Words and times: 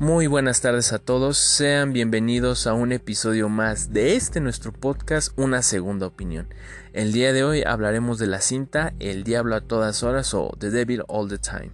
Muy 0.00 0.28
buenas 0.28 0.62
tardes 0.62 0.94
a 0.94 0.98
todos, 0.98 1.36
sean 1.36 1.92
bienvenidos 1.92 2.66
a 2.66 2.72
un 2.72 2.90
episodio 2.90 3.50
más 3.50 3.92
de 3.92 4.16
este 4.16 4.40
nuestro 4.40 4.72
podcast 4.72 5.38
Una 5.38 5.60
Segunda 5.60 6.06
Opinión. 6.06 6.48
El 6.94 7.12
día 7.12 7.34
de 7.34 7.44
hoy 7.44 7.62
hablaremos 7.66 8.18
de 8.18 8.26
la 8.26 8.40
cinta 8.40 8.94
El 8.98 9.24
Diablo 9.24 9.56
a 9.56 9.60
todas 9.60 10.02
horas 10.02 10.32
o 10.32 10.56
The 10.58 10.70
Devil 10.70 11.02
All 11.06 11.28
the 11.28 11.36
Time. 11.36 11.72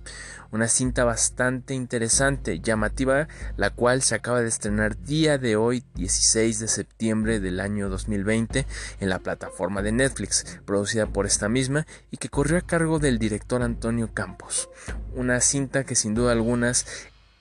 Una 0.51 0.67
cinta 0.67 1.05
bastante 1.05 1.75
interesante, 1.75 2.59
llamativa, 2.59 3.29
la 3.57 3.71
cual 3.71 4.03
se 4.03 4.17
acaba 4.17 4.41
de 4.41 4.49
estrenar 4.49 5.01
día 5.05 5.39
de 5.39 5.55
hoy, 5.55 5.85
16 5.95 6.59
de 6.59 6.67
septiembre 6.67 7.39
del 7.39 7.61
año 7.61 7.89
2020, 7.89 8.67
en 8.99 9.09
la 9.09 9.21
plataforma 9.21 9.83
de 9.83 9.93
Netflix, 9.93 10.59
producida 10.65 11.07
por 11.07 11.27
esta 11.27 11.49
misma 11.49 11.87
y 12.11 12.17
que 12.17 12.29
corrió 12.29 12.59
a 12.59 12.63
cargo 12.63 12.99
del 12.99 13.21
director 13.21 13.63
Antonio 13.63 14.13
Campos. 14.13 14.69
Una 15.15 15.41
cinta 15.41 15.85
que 15.85 15.95
sin 15.95 16.17
duda 16.17 16.33
algunas 16.33 16.87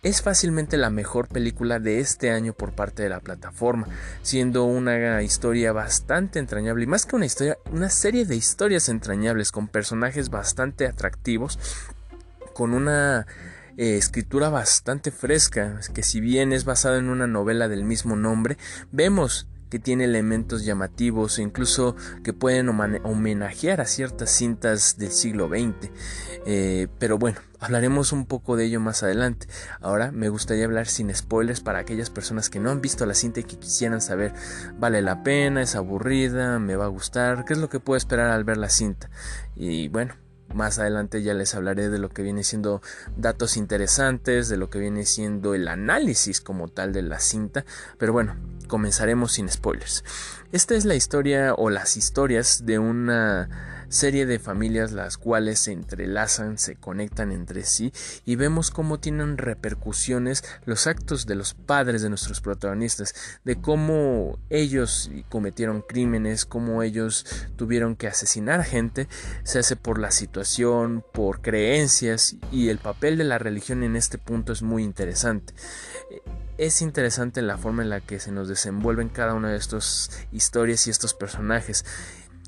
es 0.06 0.22
fácilmente 0.22 0.78
la 0.78 0.92
mejor 0.92 1.28
película 1.28 1.80
de 1.80 2.00
este 2.00 2.30
año 2.30 2.54
por 2.54 2.74
parte 2.74 3.02
de 3.02 3.10
la 3.10 3.22
plataforma, 3.22 3.88
siendo 4.22 4.64
una 4.66 5.24
historia 5.24 5.72
bastante 5.72 6.38
entrañable 6.38 6.84
y 6.84 6.88
más 6.88 7.08
que 7.08 7.16
una 7.16 7.26
historia, 7.26 7.58
una 7.72 7.90
serie 7.90 8.26
de 8.26 8.36
historias 8.36 8.88
entrañables 8.88 9.52
con 9.52 9.68
personajes 9.68 10.30
bastante 10.30 10.86
atractivos, 10.86 11.58
con 12.54 12.76
una 12.76 13.26
eh, 13.78 13.98
escritura 13.98 14.50
bastante 14.50 15.10
fresca, 15.10 15.80
que 15.92 16.04
si 16.04 16.22
bien 16.22 16.54
es 16.54 16.66
basada 16.66 17.00
en 17.00 17.10
una 17.10 17.26
novela 17.26 17.68
del 17.68 17.84
mismo 17.84 18.16
nombre, 18.16 18.60
vemos 18.92 19.48
que 19.72 19.80
tiene 19.80 20.04
elementos 20.04 20.64
llamativos 20.64 21.40
e 21.40 21.42
incluso 21.42 21.96
que 22.24 22.32
pueden 22.32 22.70
homenajear 22.70 23.82
a 23.82 23.86
ciertas 23.86 24.30
cintas 24.30 25.00
del 25.00 25.10
siglo 25.10 25.50
XX. 25.50 25.90
Eh, 26.46 26.88
pero 27.00 27.18
bueno, 27.18 27.40
hablaremos 27.66 28.12
un 28.12 28.26
poco 28.26 28.56
de 28.56 28.66
ello 28.66 28.80
más 28.80 29.04
adelante. 29.04 29.48
Ahora 29.82 30.12
me 30.12 30.30
gustaría 30.30 30.66
hablar 30.66 30.88
sin 30.88 31.14
spoilers 31.14 31.62
para 31.62 31.80
aquellas 31.80 32.10
personas 32.10 32.50
que 32.50 32.60
no 32.60 32.70
han 32.70 32.82
visto 32.82 33.06
la 33.06 33.14
cinta 33.14 33.40
y 33.40 33.44
que 33.44 33.58
quisieran 33.58 34.02
saber, 34.02 34.34
¿vale 34.78 35.02
la 35.02 35.24
pena? 35.24 35.62
¿Es 35.62 35.76
aburrida? 35.76 36.60
¿Me 36.60 36.76
va 36.76 36.86
a 36.86 36.90
gustar? 36.90 37.44
¿Qué 37.46 37.54
es 37.54 37.60
lo 37.60 37.70
que 37.70 37.80
puedo 37.80 37.98
esperar 37.98 38.30
al 38.30 38.44
ver 38.44 38.58
la 38.58 38.70
cinta? 38.70 39.10
Y 39.56 39.88
bueno, 39.88 40.16
más 40.54 40.78
adelante 40.80 41.24
ya 41.24 41.34
les 41.34 41.56
hablaré 41.56 41.90
de 41.90 41.98
lo 41.98 42.10
que 42.10 42.22
viene 42.22 42.44
siendo 42.44 42.82
datos 43.18 43.58
interesantes, 43.58 44.48
de 44.48 44.58
lo 44.58 44.70
que 44.70 44.80
viene 44.80 45.06
siendo 45.06 45.56
el 45.56 45.68
análisis 45.68 46.42
como 46.42 46.68
tal 46.68 46.94
de 46.94 47.02
la 47.02 47.20
cinta. 47.20 47.66
Pero 47.98 48.14
bueno, 48.14 48.36
comenzaremos 48.68 49.34
sin 49.34 49.50
spoilers. 49.50 50.04
Esta 50.52 50.76
es 50.76 50.86
la 50.86 50.96
historia 50.96 51.56
o 51.56 51.70
las 51.70 51.98
historias 51.98 52.66
de 52.66 52.80
una 52.80 53.75
serie 53.90 54.26
de 54.26 54.40
familias 54.40 54.92
las 54.92 55.18
cuales 55.18 55.60
se 55.60 55.72
entrelazan, 55.72 56.58
se 56.58 56.76
conectan 56.76 57.32
entre 57.32 57.64
sí 57.64 57.94
y 58.26 58.36
vemos 58.36 58.72
cómo 58.72 59.00
tienen 59.00 59.38
repercusiones 59.38 60.44
los 60.66 60.88
actos 60.88 61.26
de 61.26 61.36
los 61.36 61.54
padres 61.54 62.02
de 62.02 62.10
nuestros 62.10 62.42
protagonistas, 62.42 63.14
de 63.44 63.56
cómo 63.60 64.40
ellos 64.50 65.12
cometieron 65.30 65.82
crímenes, 65.82 66.46
cómo 66.46 66.84
ellos 66.84 67.26
tuvieron 67.56 67.96
que 67.96 68.08
asesinar 68.08 68.64
gente, 68.64 69.08
se 69.44 69.60
hace 69.60 69.76
por 69.76 70.00
la 70.00 70.12
situación, 70.12 71.04
por 71.14 71.42
creencias 71.42 72.36
y 72.52 72.70
el 72.70 72.78
papel 72.78 73.18
de 73.18 73.24
la 73.24 73.38
religión 73.38 73.84
en 73.84 73.96
este 73.96 74.18
punto 74.18 74.54
es 74.54 74.62
muy 74.62 74.84
interesante. 74.84 75.54
Es 76.58 76.82
interesante 76.82 77.42
la 77.42 77.58
forma 77.58 77.84
en 77.84 77.90
la 77.90 78.00
que 78.00 78.20
se 78.20 78.32
nos 78.32 78.48
desenvuelven 78.48 79.10
cada 79.10 79.34
una 79.34 79.50
de 79.50 79.58
estas 79.58 80.10
historias 80.32 80.88
y 80.88 80.90
estos 80.90 81.14
personajes 81.14 81.84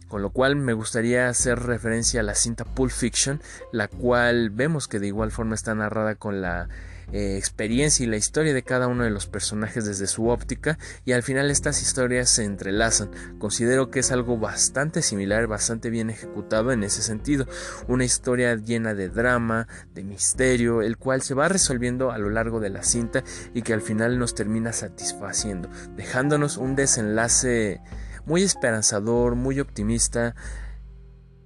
con 0.07 0.21
lo 0.21 0.29
cual 0.29 0.55
me 0.55 0.73
gustaría 0.73 1.29
hacer 1.29 1.59
referencia 1.59 2.21
a 2.21 2.23
la 2.23 2.35
cinta 2.35 2.65
Pulp 2.65 2.91
Fiction, 2.91 3.41
la 3.71 3.87
cual 3.87 4.49
vemos 4.49 4.87
que 4.87 4.99
de 4.99 5.07
igual 5.07 5.31
forma 5.31 5.55
está 5.55 5.75
narrada 5.75 6.15
con 6.15 6.41
la 6.41 6.69
eh, 7.13 7.37
experiencia 7.37 8.05
y 8.05 8.09
la 8.09 8.17
historia 8.17 8.53
de 8.53 8.63
cada 8.63 8.87
uno 8.87 9.05
de 9.05 9.09
los 9.09 9.27
personajes 9.27 9.85
desde 9.85 10.07
su 10.07 10.27
óptica 10.27 10.77
y 11.05 11.13
al 11.13 11.23
final 11.23 11.49
estas 11.49 11.81
historias 11.81 12.29
se 12.29 12.43
entrelazan. 12.43 13.11
Considero 13.39 13.89
que 13.89 13.99
es 13.99 14.11
algo 14.11 14.37
bastante 14.37 15.01
similar, 15.01 15.47
bastante 15.47 15.89
bien 15.89 16.09
ejecutado 16.09 16.73
en 16.73 16.83
ese 16.83 17.01
sentido. 17.01 17.47
Una 17.87 18.03
historia 18.03 18.55
llena 18.55 18.93
de 18.93 19.07
drama, 19.07 19.69
de 19.93 20.03
misterio, 20.03 20.81
el 20.81 20.97
cual 20.97 21.21
se 21.21 21.33
va 21.33 21.47
resolviendo 21.47 22.11
a 22.11 22.17
lo 22.17 22.29
largo 22.29 22.59
de 22.59 22.71
la 22.71 22.83
cinta 22.83 23.23
y 23.53 23.61
que 23.61 23.73
al 23.73 23.81
final 23.81 24.19
nos 24.19 24.35
termina 24.35 24.73
satisfaciendo, 24.73 25.69
dejándonos 25.95 26.57
un 26.57 26.75
desenlace 26.75 27.79
muy 28.27 28.43
esperanzador, 28.43 29.35
muy 29.35 29.61
optimista, 29.61 30.35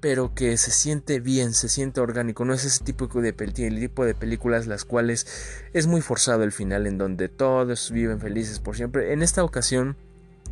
pero 0.01 0.33
que 0.33 0.57
se 0.57 0.71
siente 0.71 1.19
bien, 1.19 1.53
se 1.53 1.69
siente 1.69 2.01
orgánico. 2.01 2.43
No 2.43 2.53
es 2.55 2.65
ese 2.65 2.83
tipo 2.83 3.07
de, 3.21 3.33
tipo 3.33 4.03
de 4.03 4.15
películas 4.15 4.65
las 4.65 4.83
cuales 4.83 5.27
es 5.73 5.85
muy 5.85 6.01
forzado 6.01 6.43
el 6.43 6.51
final 6.51 6.87
en 6.87 6.97
donde 6.97 7.29
todos 7.29 7.91
viven 7.91 8.19
felices 8.19 8.59
por 8.59 8.75
siempre. 8.75 9.13
En 9.13 9.21
esta 9.21 9.43
ocasión 9.43 9.95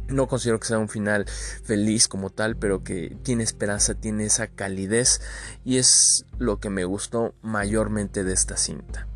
no 0.08 0.28
considero 0.28 0.60
que 0.60 0.68
sea 0.68 0.78
un 0.78 0.88
final 0.88 1.26
feliz 1.28 2.08
como 2.08 2.30
tal, 2.30 2.56
pero 2.56 2.84
que 2.84 3.18
tiene 3.24 3.44
esperanza, 3.44 3.96
tiene 3.96 4.26
esa 4.26 4.48
calidez 4.48 5.22
y 5.66 5.78
es 5.78 6.26
lo 6.38 6.60
que 6.60 6.70
me 6.70 6.86
gustó 6.86 7.34
mayormente 7.42 8.24
de 8.24 8.34
esta 8.34 8.56
cinta. 8.56 9.08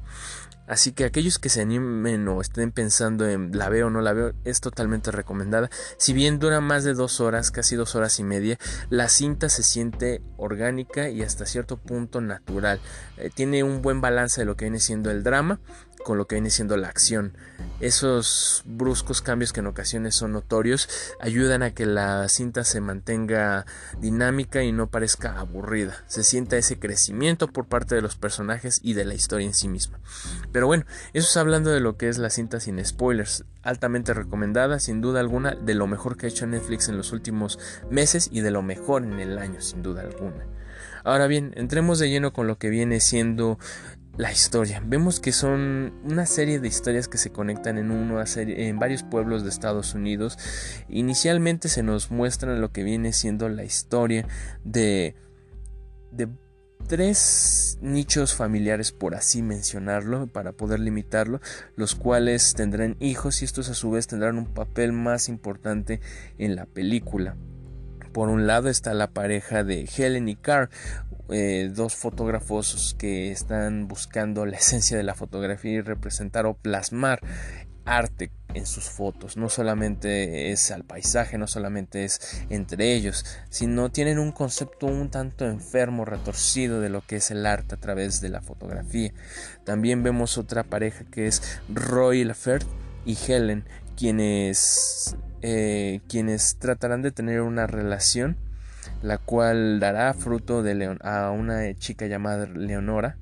Así 0.74 0.92
que 0.92 1.06
aquellos 1.06 1.38
que 1.38 1.50
se 1.50 1.62
animen 1.62 2.28
o 2.28 2.42
estén 2.42 2.72
pensando 2.72 3.30
en 3.30 3.56
la 3.56 3.70
veo 3.70 3.86
o 3.86 3.90
no 3.92 4.02
la 4.02 4.12
veo, 4.12 4.34
es 4.44 4.60
totalmente 4.60 5.12
recomendada. 5.12 5.70
Si 5.98 6.14
bien 6.14 6.40
dura 6.40 6.62
más 6.62 6.84
de 6.84 6.96
dos 6.96 7.22
horas, 7.22 7.52
casi 7.52 7.76
dos 7.76 7.94
horas 7.94 8.18
y 8.18 8.24
media, 8.24 8.58
la 8.90 9.08
cinta 9.08 9.50
se 9.50 9.62
siente 9.62 10.24
orgánica 10.36 11.10
y 11.10 11.22
hasta 11.22 11.46
cierto 11.46 11.78
punto 11.78 12.22
natural. 12.22 12.80
Eh, 13.18 13.30
tiene 13.32 13.64
un 13.64 13.84
buen 13.84 14.02
balance 14.02 14.42
de 14.42 14.46
lo 14.46 14.58
que 14.58 14.66
viene 14.66 14.80
siendo 14.80 15.12
el 15.12 15.22
drama 15.22 15.60
con 16.04 16.18
lo 16.18 16.28
que 16.28 16.36
viene 16.36 16.50
siendo 16.50 16.78
la 16.78 16.90
acción. 16.90 17.38
Esos 17.80 18.62
bruscos 18.66 19.22
cambios 19.22 19.52
que 19.52 19.60
en 19.60 19.68
ocasiones 19.68 20.16
son 20.16 20.32
notorios 20.32 20.88
ayudan 21.20 21.64
a 21.64 21.72
que 21.72 21.86
la 21.86 22.30
cinta 22.30 22.64
se 22.64 22.82
mantenga 22.82 23.66
dinámica 24.00 24.64
y 24.64 24.72
no 24.72 24.88
parezca 24.88 25.40
aburrida. 25.40 26.04
Se 26.08 26.24
sienta 26.24 26.58
ese 26.58 26.80
crecimiento 26.80 27.48
por 27.48 27.66
parte 27.66 27.96
de 27.96 28.02
los 28.02 28.16
personajes 28.16 28.80
y 28.84 28.94
de 28.94 29.06
la 29.06 29.16
historia 29.16 29.48
en 29.48 29.54
sí 29.54 29.68
misma. 29.68 30.00
Pero 30.52 30.68
bueno, 30.68 30.86
eso 31.14 31.28
es 31.28 31.38
hablando 31.38 31.72
de 31.72 31.80
lo 31.80 31.98
que 31.98 32.10
es 32.10 32.18
la 32.18 32.30
cinta 32.30 32.60
sin 32.60 32.84
spoilers. 32.86 33.46
Altamente 33.64 34.14
recomendada, 34.14 34.80
sin 34.80 35.02
duda 35.02 35.20
alguna, 35.20 35.52
de 35.52 35.74
lo 35.74 35.88
mejor 35.88 36.18
que 36.18 36.26
ha 36.26 36.30
hecho 36.30 36.48
Netflix 36.48 36.90
en 36.90 36.98
los 36.98 37.12
últimos 37.12 37.60
meses 37.90 38.30
y 38.32 38.42
de 38.42 38.52
lo 38.52 38.62
mejor 38.62 39.04
en 39.04 39.20
el 39.20 39.38
año, 39.38 39.62
sin 39.62 39.84
duda 39.84 40.02
alguna. 40.02 40.46
Ahora 41.04 41.28
bien, 41.28 41.52
entremos 41.56 42.00
de 42.00 42.10
lleno 42.10 42.32
con 42.32 42.48
lo 42.48 42.58
que 42.58 42.70
viene 42.70 43.02
siendo 43.02 43.60
la 44.18 44.32
historia. 44.32 44.82
Vemos 44.86 45.20
que 45.20 45.32
son 45.32 45.94
una 46.04 46.26
serie 46.26 46.60
de 46.60 46.68
historias 46.68 47.08
que 47.08 47.18
se 47.18 47.32
conectan 47.32 47.78
en 47.78 47.92
una 47.92 48.26
serie, 48.26 48.68
en 48.68 48.78
varios 48.78 49.04
pueblos 49.04 49.44
de 49.44 49.50
Estados 49.50 49.96
Unidos. 49.96 50.38
Inicialmente 50.88 51.68
se 51.68 51.84
nos 51.84 52.12
muestra 52.12 52.56
lo 52.56 52.72
que 52.72 52.84
viene 52.84 53.14
siendo 53.14 53.50
la 53.50 53.64
historia 53.64 54.28
de 54.64 55.16
de 56.12 56.30
tres 56.88 57.80
nichos 57.82 58.36
familiares 58.36 58.92
por 58.92 59.16
así 59.16 59.42
mencionarlo 59.42 60.28
para 60.28 60.52
poder 60.52 60.80
limitarlo 60.80 61.40
los 61.76 61.96
cuales 61.96 62.54
tendrán 62.54 62.98
hijos 63.00 63.42
y 63.42 63.46
estos 63.46 63.70
a 63.70 63.74
su 63.74 63.90
vez 63.90 64.06
tendrán 64.08 64.38
un 64.38 64.46
papel 64.46 64.92
más 64.92 65.30
importante 65.30 66.02
en 66.38 66.56
la 66.56 66.66
película 66.66 67.36
por 68.14 68.30
un 68.30 68.46
lado 68.46 68.70
está 68.70 68.94
la 68.94 69.10
pareja 69.10 69.64
de 69.64 69.90
Helen 69.98 70.30
y 70.30 70.36
Carr, 70.36 70.70
eh, 71.30 71.70
dos 71.74 71.96
fotógrafos 71.96 72.96
que 72.98 73.32
están 73.32 73.88
buscando 73.88 74.46
la 74.46 74.58
esencia 74.58 74.98
de 74.98 75.04
la 75.04 75.16
fotografía 75.16 75.72
y 75.72 75.82
representar 75.82 76.46
o 76.46 76.54
plasmar 76.54 77.22
arte 77.86 78.32
en 78.54 78.66
sus 78.66 78.86
fotos. 78.86 79.38
No 79.38 79.50
solamente 79.50 80.52
es 80.52 80.72
al 80.72 80.84
paisaje, 80.84 81.38
no 81.38 81.48
solamente 81.48 82.06
es 82.06 82.46
entre 82.50 82.94
ellos, 82.94 83.26
sino 83.50 83.90
tienen 83.90 84.20
un 84.20 84.32
concepto 84.32 84.86
un 84.86 85.10
tanto 85.10 85.46
enfermo, 85.46 86.06
retorcido 86.06 86.80
de 86.82 86.90
lo 86.90 87.02
que 87.02 87.18
es 87.18 87.32
el 87.32 87.46
arte 87.46 87.76
a 87.76 87.80
través 87.80 88.22
de 88.22 88.30
la 88.30 88.42
fotografía. 88.42 89.14
También 89.64 90.04
vemos 90.04 90.38
otra 90.38 90.64
pareja 90.64 91.06
que 91.06 91.28
es 91.28 91.42
Roy 91.70 92.24
Lafert 92.24 92.68
y 93.06 93.18
Helen, 93.28 93.66
quienes, 93.98 95.16
eh, 95.42 96.02
quienes 96.08 96.58
tratarán 96.58 97.02
de 97.02 97.12
tener 97.12 97.42
una 97.42 97.68
relación 97.68 98.38
la 99.02 99.18
cual 99.18 99.80
dará 99.80 100.14
fruto 100.14 100.64
de 100.64 100.98
a 101.02 101.32
una 101.32 101.74
chica 101.76 102.08
llamada 102.08 102.46
Leonora. 102.48 103.18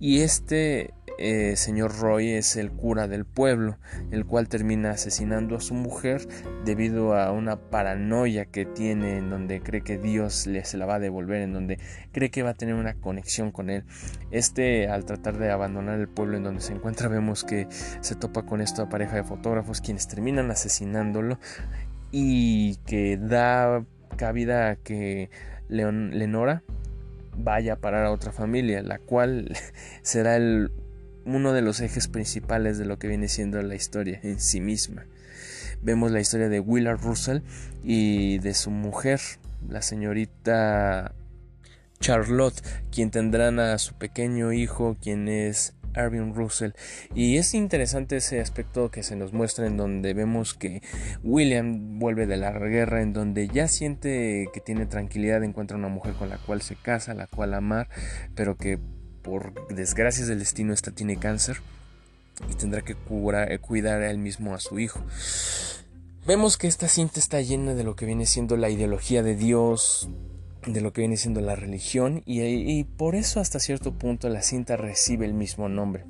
Y 0.00 0.20
este 0.20 0.92
eh, 1.18 1.54
señor 1.56 1.96
Roy 1.98 2.30
es 2.30 2.56
el 2.56 2.72
cura 2.72 3.06
del 3.06 3.24
pueblo, 3.24 3.78
el 4.10 4.26
cual 4.26 4.48
termina 4.48 4.90
asesinando 4.90 5.56
a 5.56 5.60
su 5.60 5.74
mujer 5.74 6.26
debido 6.64 7.16
a 7.16 7.30
una 7.30 7.56
paranoia 7.56 8.46
que 8.46 8.64
tiene 8.66 9.18
en 9.18 9.30
donde 9.30 9.60
cree 9.60 9.82
que 9.82 9.96
Dios 9.96 10.46
le 10.46 10.64
se 10.64 10.76
la 10.76 10.86
va 10.86 10.96
a 10.96 11.00
devolver, 11.00 11.42
en 11.42 11.52
donde 11.52 11.78
cree 12.12 12.30
que 12.30 12.42
va 12.42 12.50
a 12.50 12.54
tener 12.54 12.74
una 12.74 12.94
conexión 12.94 13.52
con 13.52 13.70
él. 13.70 13.84
Este 14.32 14.88
al 14.88 15.04
tratar 15.04 15.38
de 15.38 15.50
abandonar 15.50 16.00
el 16.00 16.08
pueblo 16.08 16.36
en 16.36 16.42
donde 16.42 16.60
se 16.60 16.72
encuentra 16.72 17.08
vemos 17.08 17.44
que 17.44 17.68
se 17.70 18.16
topa 18.16 18.42
con 18.42 18.60
esta 18.60 18.88
pareja 18.88 19.16
de 19.16 19.24
fotógrafos 19.24 19.80
quienes 19.80 20.08
terminan 20.08 20.50
asesinándolo 20.50 21.38
y 22.10 22.76
que 22.86 23.16
da 23.16 23.84
cabida 24.16 24.70
a 24.70 24.76
que 24.76 25.30
Leonora 25.68 26.62
vaya 27.36 27.74
a 27.74 27.76
parar 27.76 28.06
a 28.06 28.12
otra 28.12 28.32
familia, 28.32 28.82
la 28.82 28.98
cual 28.98 29.56
será 30.02 30.38
uno 31.24 31.52
de 31.52 31.62
los 31.62 31.80
ejes 31.80 32.08
principales 32.08 32.78
de 32.78 32.84
lo 32.84 32.98
que 32.98 33.08
viene 33.08 33.28
siendo 33.28 33.60
la 33.62 33.74
historia 33.74 34.20
en 34.22 34.40
sí 34.40 34.60
misma. 34.60 35.06
Vemos 35.82 36.10
la 36.10 36.20
historia 36.20 36.48
de 36.48 36.60
Willard 36.60 37.00
Russell 37.00 37.40
y 37.82 38.38
de 38.38 38.54
su 38.54 38.70
mujer, 38.70 39.20
la 39.68 39.82
señorita 39.82 41.14
Charlotte, 42.00 42.62
quien 42.90 43.10
tendrán 43.10 43.58
a 43.58 43.78
su 43.78 43.94
pequeño 43.94 44.52
hijo, 44.52 44.96
quien 45.00 45.28
es 45.28 45.74
Arvin 45.94 46.34
Russell. 46.34 46.72
Y 47.14 47.36
es 47.36 47.54
interesante 47.54 48.16
ese 48.16 48.40
aspecto 48.40 48.90
que 48.90 49.02
se 49.02 49.16
nos 49.16 49.32
muestra 49.32 49.66
en 49.66 49.76
donde 49.76 50.14
vemos 50.14 50.54
que 50.54 50.82
William 51.22 51.98
vuelve 51.98 52.26
de 52.26 52.36
la 52.36 52.52
guerra, 52.52 53.02
en 53.02 53.12
donde 53.12 53.48
ya 53.48 53.68
siente 53.68 54.48
que 54.52 54.60
tiene 54.60 54.86
tranquilidad, 54.86 55.42
encuentra 55.42 55.76
una 55.76 55.88
mujer 55.88 56.14
con 56.14 56.28
la 56.28 56.38
cual 56.38 56.62
se 56.62 56.76
casa, 56.76 57.14
la 57.14 57.26
cual 57.26 57.54
amar, 57.54 57.88
pero 58.34 58.56
que 58.56 58.78
por 59.22 59.68
desgracias 59.74 60.28
del 60.28 60.38
destino 60.38 60.72
esta 60.72 60.90
tiene 60.90 61.16
cáncer 61.16 61.56
y 62.50 62.54
tendrá 62.54 62.82
que 62.82 62.92
eh, 62.92 63.58
cuidar 63.58 64.02
a 64.02 64.10
él 64.10 64.18
mismo 64.18 64.54
a 64.54 64.60
su 64.60 64.78
hijo. 64.78 65.00
Vemos 66.26 66.56
que 66.56 66.66
esta 66.66 66.88
cinta 66.88 67.20
está 67.20 67.40
llena 67.40 67.74
de 67.74 67.84
lo 67.84 67.96
que 67.96 68.06
viene 68.06 68.26
siendo 68.26 68.56
la 68.56 68.70
ideología 68.70 69.22
de 69.22 69.36
Dios, 69.36 70.08
de 70.66 70.80
lo 70.80 70.92
que 70.92 71.02
viene 71.02 71.16
siendo 71.16 71.40
la 71.40 71.56
religión 71.56 72.22
y, 72.24 72.84
por 72.84 73.14
eso 73.14 73.40
hasta 73.40 73.58
cierto 73.58 73.92
punto 73.92 74.28
la 74.28 74.42
cinta 74.42 74.76
recibe 74.76 75.26
el 75.26 75.34
mismo 75.34 75.68
nombre 75.68 76.04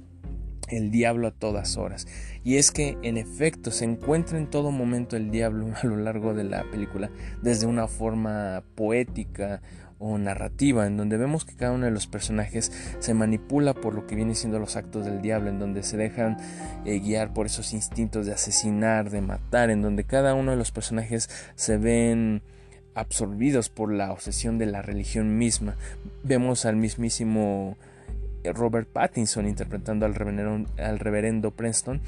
el 0.69 0.91
diablo 0.91 1.29
a 1.29 1.31
todas 1.31 1.77
horas. 1.77 2.07
Y 2.43 2.57
es 2.57 2.71
que 2.71 2.97
en 3.03 3.19
efecto 3.19 3.71
se 3.71 3.85
encuentra 3.85 4.39
en 4.39 4.49
todo 4.49 4.71
momento 4.71 5.15
el 5.15 5.31
diablo 5.31 5.67
a 5.83 5.87
lo 5.87 5.97
largo 5.97 6.33
de 6.35 6.45
la 6.45 6.65
película 6.71 7.11
desde 7.43 7.67
una 7.67 7.87
forma 7.87 8.63
poética 8.75 9.61
o 9.99 10.19
narrativa 10.19 10.87
en 10.87 10.97
donde 10.97 11.17
vemos 11.17 11.45
que 11.45 11.55
cada 11.55 11.73
uno 11.73 11.85
de 11.85 11.91
los 11.91 12.07
personajes 12.07 12.73
se 12.99 13.15
manipula 13.15 13.75
por 13.75 13.95
lo 13.95 14.07
que 14.07 14.17
viene 14.17 14.35
siendo 14.35 14.59
los 14.59 14.77
actos 14.77 15.05
del 15.05 15.23
diablo, 15.23 15.51
en 15.51 15.59
donde 15.59 15.83
se 15.83 15.97
dejan 15.97 16.37
eh, 16.85 16.99
guiar 16.99 17.33
por 17.33 17.47
esos 17.47 17.73
instintos 17.73 18.27
de 18.27 18.33
asesinar, 18.33 19.11
de 19.11 19.21
matar, 19.21 19.71
en 19.71 19.83
donde 19.83 20.05
cada 20.05 20.35
uno 20.35 20.51
de 20.51 20.57
los 20.57 20.73
personajes 20.73 21.31
se 21.55 21.77
ven 21.77 22.43
absorbidos 22.95 23.69
por 23.69 23.93
la 23.93 24.13
obsesión 24.13 24.59
de 24.59 24.67
la 24.67 24.83
religión 24.83 25.37
misma. 25.39 25.77
Vemos 26.23 26.65
al 26.65 26.77
mismísimo 26.77 27.77
Robert 28.45 28.89
Pattinson 28.89 29.47
interpretando 29.47 30.07
al 30.07 30.15
reverendo, 30.15 30.71
al 30.79 30.99
reverendo 30.99 31.51
Preston, 31.51 32.01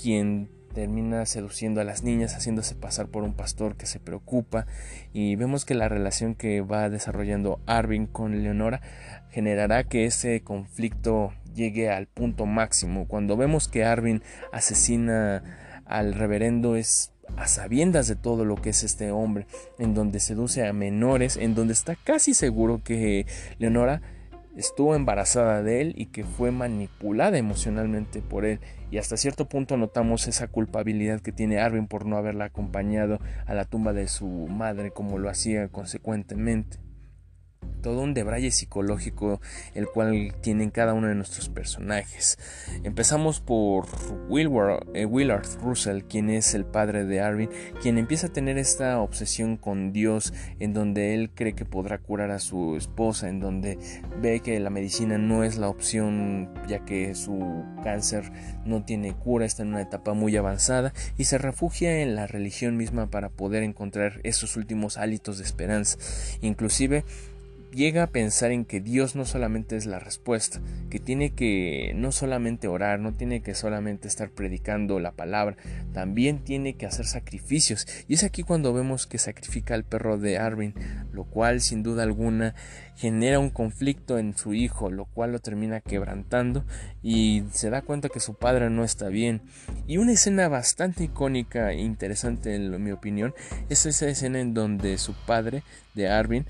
quien 0.00 0.48
termina 0.74 1.24
seduciendo 1.24 1.80
a 1.80 1.84
las 1.84 2.02
niñas, 2.02 2.34
haciéndose 2.34 2.74
pasar 2.74 3.06
por 3.06 3.22
un 3.22 3.32
pastor 3.32 3.76
que 3.76 3.86
se 3.86 4.00
preocupa 4.00 4.66
y 5.12 5.36
vemos 5.36 5.64
que 5.64 5.74
la 5.74 5.88
relación 5.88 6.34
que 6.34 6.60
va 6.60 6.90
desarrollando 6.90 7.60
Arvin 7.66 8.06
con 8.06 8.42
Leonora 8.42 8.82
generará 9.30 9.84
que 9.84 10.04
ese 10.04 10.42
conflicto 10.42 11.32
llegue 11.54 11.90
al 11.90 12.06
punto 12.06 12.44
máximo. 12.44 13.06
Cuando 13.06 13.36
vemos 13.36 13.68
que 13.68 13.84
Arvin 13.84 14.22
asesina 14.52 15.42
al 15.86 16.14
reverendo 16.14 16.76
es 16.76 17.12
a 17.36 17.46
sabiendas 17.46 18.06
de 18.06 18.16
todo 18.16 18.44
lo 18.44 18.56
que 18.56 18.70
es 18.70 18.84
este 18.84 19.10
hombre, 19.10 19.46
en 19.78 19.94
donde 19.94 20.20
seduce 20.20 20.66
a 20.66 20.72
menores, 20.72 21.36
en 21.36 21.54
donde 21.54 21.72
está 21.72 21.96
casi 21.96 22.34
seguro 22.34 22.82
que 22.84 23.26
Leonora 23.58 24.02
estuvo 24.56 24.94
embarazada 24.94 25.62
de 25.62 25.80
él 25.80 25.94
y 25.96 26.06
que 26.06 26.24
fue 26.24 26.50
manipulada 26.50 27.38
emocionalmente 27.38 28.22
por 28.22 28.44
él. 28.44 28.60
Y 28.90 28.98
hasta 28.98 29.16
cierto 29.16 29.48
punto 29.48 29.76
notamos 29.76 30.28
esa 30.28 30.46
culpabilidad 30.46 31.20
que 31.20 31.32
tiene 31.32 31.58
Arvin 31.58 31.88
por 31.88 32.06
no 32.06 32.16
haberla 32.16 32.46
acompañado 32.46 33.18
a 33.46 33.54
la 33.54 33.64
tumba 33.64 33.92
de 33.92 34.06
su 34.06 34.26
madre 34.26 34.90
como 34.92 35.18
lo 35.18 35.28
hacía 35.28 35.68
consecuentemente 35.68 36.83
todo 37.82 38.00
un 38.00 38.14
debraye 38.14 38.50
psicológico 38.50 39.40
el 39.74 39.86
cual 39.86 40.34
tienen 40.40 40.70
cada 40.70 40.94
uno 40.94 41.08
de 41.08 41.14
nuestros 41.14 41.48
personajes. 41.48 42.38
Empezamos 42.82 43.40
por 43.40 43.86
eh, 43.86 45.06
Willard, 45.06 45.46
Russell, 45.62 46.02
quien 46.02 46.30
es 46.30 46.54
el 46.54 46.64
padre 46.64 47.04
de 47.04 47.20
Arvin, 47.20 47.50
quien 47.82 47.98
empieza 47.98 48.28
a 48.28 48.32
tener 48.32 48.58
esta 48.58 49.00
obsesión 49.00 49.56
con 49.56 49.92
Dios, 49.92 50.32
en 50.60 50.72
donde 50.72 51.14
él 51.14 51.30
cree 51.34 51.54
que 51.54 51.64
podrá 51.64 51.98
curar 51.98 52.30
a 52.30 52.38
su 52.38 52.76
esposa, 52.76 53.28
en 53.28 53.40
donde 53.40 53.78
ve 54.20 54.40
que 54.40 54.58
la 54.60 54.70
medicina 54.70 55.18
no 55.18 55.44
es 55.44 55.58
la 55.58 55.68
opción, 55.68 56.54
ya 56.66 56.84
que 56.84 57.14
su 57.14 57.64
cáncer 57.82 58.32
no 58.64 58.84
tiene 58.84 59.12
cura, 59.14 59.44
está 59.44 59.62
en 59.62 59.68
una 59.68 59.82
etapa 59.82 60.14
muy 60.14 60.36
avanzada, 60.36 60.92
y 61.18 61.24
se 61.24 61.38
refugia 61.38 62.00
en 62.00 62.16
la 62.16 62.26
religión 62.26 62.76
misma 62.76 63.10
para 63.10 63.28
poder 63.28 63.62
encontrar 63.62 64.20
esos 64.24 64.56
últimos 64.56 64.96
hálitos 64.96 65.38
de 65.38 65.44
esperanza. 65.44 65.98
Inclusive 66.40 67.04
llega 67.74 68.04
a 68.04 68.06
pensar 68.08 68.52
en 68.52 68.64
que 68.64 68.80
Dios 68.80 69.16
no 69.16 69.24
solamente 69.24 69.76
es 69.76 69.86
la 69.86 69.98
respuesta, 69.98 70.60
que 70.90 70.98
tiene 70.98 71.30
que 71.30 71.92
no 71.96 72.12
solamente 72.12 72.68
orar, 72.68 73.00
no 73.00 73.12
tiene 73.12 73.42
que 73.42 73.54
solamente 73.54 74.08
estar 74.08 74.30
predicando 74.30 75.00
la 75.00 75.12
palabra, 75.12 75.56
también 75.92 76.44
tiene 76.44 76.74
que 76.76 76.86
hacer 76.86 77.06
sacrificios. 77.06 77.86
Y 78.08 78.14
es 78.14 78.24
aquí 78.24 78.42
cuando 78.42 78.72
vemos 78.72 79.06
que 79.06 79.18
sacrifica 79.18 79.74
al 79.74 79.84
perro 79.84 80.18
de 80.18 80.38
Arvin, 80.38 80.74
lo 81.12 81.24
cual 81.24 81.60
sin 81.60 81.82
duda 81.82 82.02
alguna 82.02 82.54
genera 82.96 83.38
un 83.38 83.50
conflicto 83.50 84.18
en 84.18 84.36
su 84.36 84.54
hijo, 84.54 84.90
lo 84.90 85.06
cual 85.06 85.32
lo 85.32 85.40
termina 85.40 85.80
quebrantando 85.80 86.64
y 87.02 87.42
se 87.52 87.70
da 87.70 87.82
cuenta 87.82 88.08
que 88.08 88.20
su 88.20 88.34
padre 88.34 88.70
no 88.70 88.84
está 88.84 89.08
bien. 89.08 89.42
Y 89.86 89.96
una 89.98 90.12
escena 90.12 90.48
bastante 90.48 91.04
icónica 91.04 91.72
e 91.72 91.80
interesante 91.80 92.54
en 92.54 92.82
mi 92.82 92.92
opinión 92.92 93.34
es 93.68 93.86
esa 93.86 94.08
escena 94.08 94.40
en 94.40 94.54
donde 94.54 94.96
su 94.98 95.14
padre 95.26 95.62
de 95.94 96.08
Arvin 96.08 96.46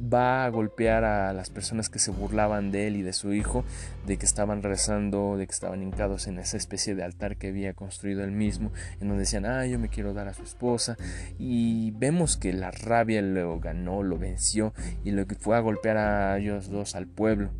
va 0.00 0.44
a 0.44 0.48
golpear 0.48 1.04
a 1.04 1.32
las 1.32 1.50
personas 1.50 1.88
que 1.88 1.98
se 1.98 2.10
burlaban 2.10 2.70
de 2.70 2.86
él 2.86 2.96
y 2.96 3.02
de 3.02 3.12
su 3.12 3.32
hijo, 3.32 3.64
de 4.06 4.16
que 4.16 4.26
estaban 4.26 4.62
rezando, 4.62 5.36
de 5.36 5.46
que 5.46 5.52
estaban 5.52 5.82
hincados 5.82 6.26
en 6.26 6.38
esa 6.38 6.56
especie 6.56 6.94
de 6.94 7.02
altar 7.02 7.36
que 7.36 7.48
había 7.48 7.74
construido 7.74 8.22
él 8.24 8.32
mismo, 8.32 8.72
en 9.00 9.08
donde 9.08 9.22
decían, 9.22 9.46
ah, 9.46 9.66
yo 9.66 9.78
me 9.78 9.88
quiero 9.88 10.14
dar 10.14 10.28
a 10.28 10.34
su 10.34 10.42
esposa, 10.42 10.96
y 11.38 11.92
vemos 11.92 12.36
que 12.36 12.52
la 12.52 12.70
rabia 12.70 13.22
lo 13.22 13.58
ganó, 13.58 14.02
lo 14.02 14.18
venció, 14.18 14.74
y 15.04 15.10
lo 15.10 15.26
que 15.26 15.34
fue 15.34 15.56
a 15.56 15.60
golpear 15.60 15.96
a 15.96 16.38
ellos 16.38 16.68
dos 16.68 16.94
al 16.94 17.06
pueblo. 17.06 17.50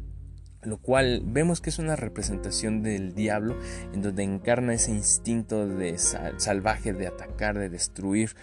Lo 0.62 0.78
cual 0.78 1.22
vemos 1.24 1.60
que 1.60 1.70
es 1.70 1.78
una 1.78 1.94
representación 1.94 2.82
del 2.82 3.14
diablo 3.14 3.56
en 3.92 4.02
donde 4.02 4.24
encarna 4.24 4.74
ese 4.74 4.90
instinto 4.90 5.68
de 5.68 5.96
salvaje 5.96 6.92
de 6.92 7.06
atacar, 7.06 7.56
de 7.56 7.68
destruir, 7.68 8.34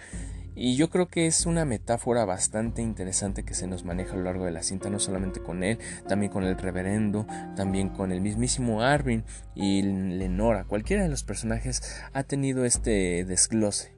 y 0.56 0.76
yo 0.76 0.90
creo 0.90 1.08
que 1.08 1.26
es 1.26 1.46
una 1.46 1.64
metáfora 1.64 2.24
bastante 2.24 2.82
interesante 2.82 3.44
que 3.44 3.54
se 3.54 3.66
nos 3.66 3.84
maneja 3.84 4.14
a 4.14 4.16
lo 4.16 4.24
largo 4.24 4.44
de 4.44 4.52
la 4.52 4.62
cinta, 4.62 4.90
no 4.90 4.98
solamente 4.98 5.40
con 5.40 5.64
él, 5.64 5.78
también 6.08 6.30
con 6.30 6.44
el 6.44 6.56
reverendo, 6.56 7.26
también 7.56 7.88
con 7.88 8.12
el 8.12 8.20
mismísimo 8.20 8.82
Arvin 8.82 9.24
y 9.54 9.82
Lenora. 9.82 10.64
Cualquiera 10.64 11.02
de 11.02 11.08
los 11.08 11.24
personajes 11.24 11.82
ha 12.12 12.22
tenido 12.22 12.64
este 12.64 13.24
desglose. 13.24 13.94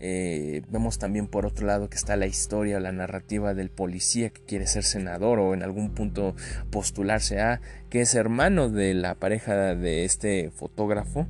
Eh, 0.00 0.62
vemos 0.70 0.98
también 0.98 1.26
por 1.26 1.44
otro 1.44 1.66
lado 1.66 1.90
que 1.90 1.96
está 1.96 2.16
la 2.16 2.26
historia, 2.26 2.78
la 2.78 2.92
narrativa 2.92 3.52
del 3.54 3.68
policía 3.68 4.30
que 4.30 4.40
quiere 4.42 4.68
ser 4.68 4.84
senador 4.84 5.40
o 5.40 5.54
en 5.54 5.64
algún 5.64 5.90
punto 5.90 6.36
postularse 6.70 7.40
a, 7.40 7.60
que 7.90 8.02
es 8.02 8.14
hermano 8.14 8.68
de 8.68 8.94
la 8.94 9.16
pareja 9.16 9.74
de 9.74 10.04
este 10.04 10.50
fotógrafo 10.50 11.26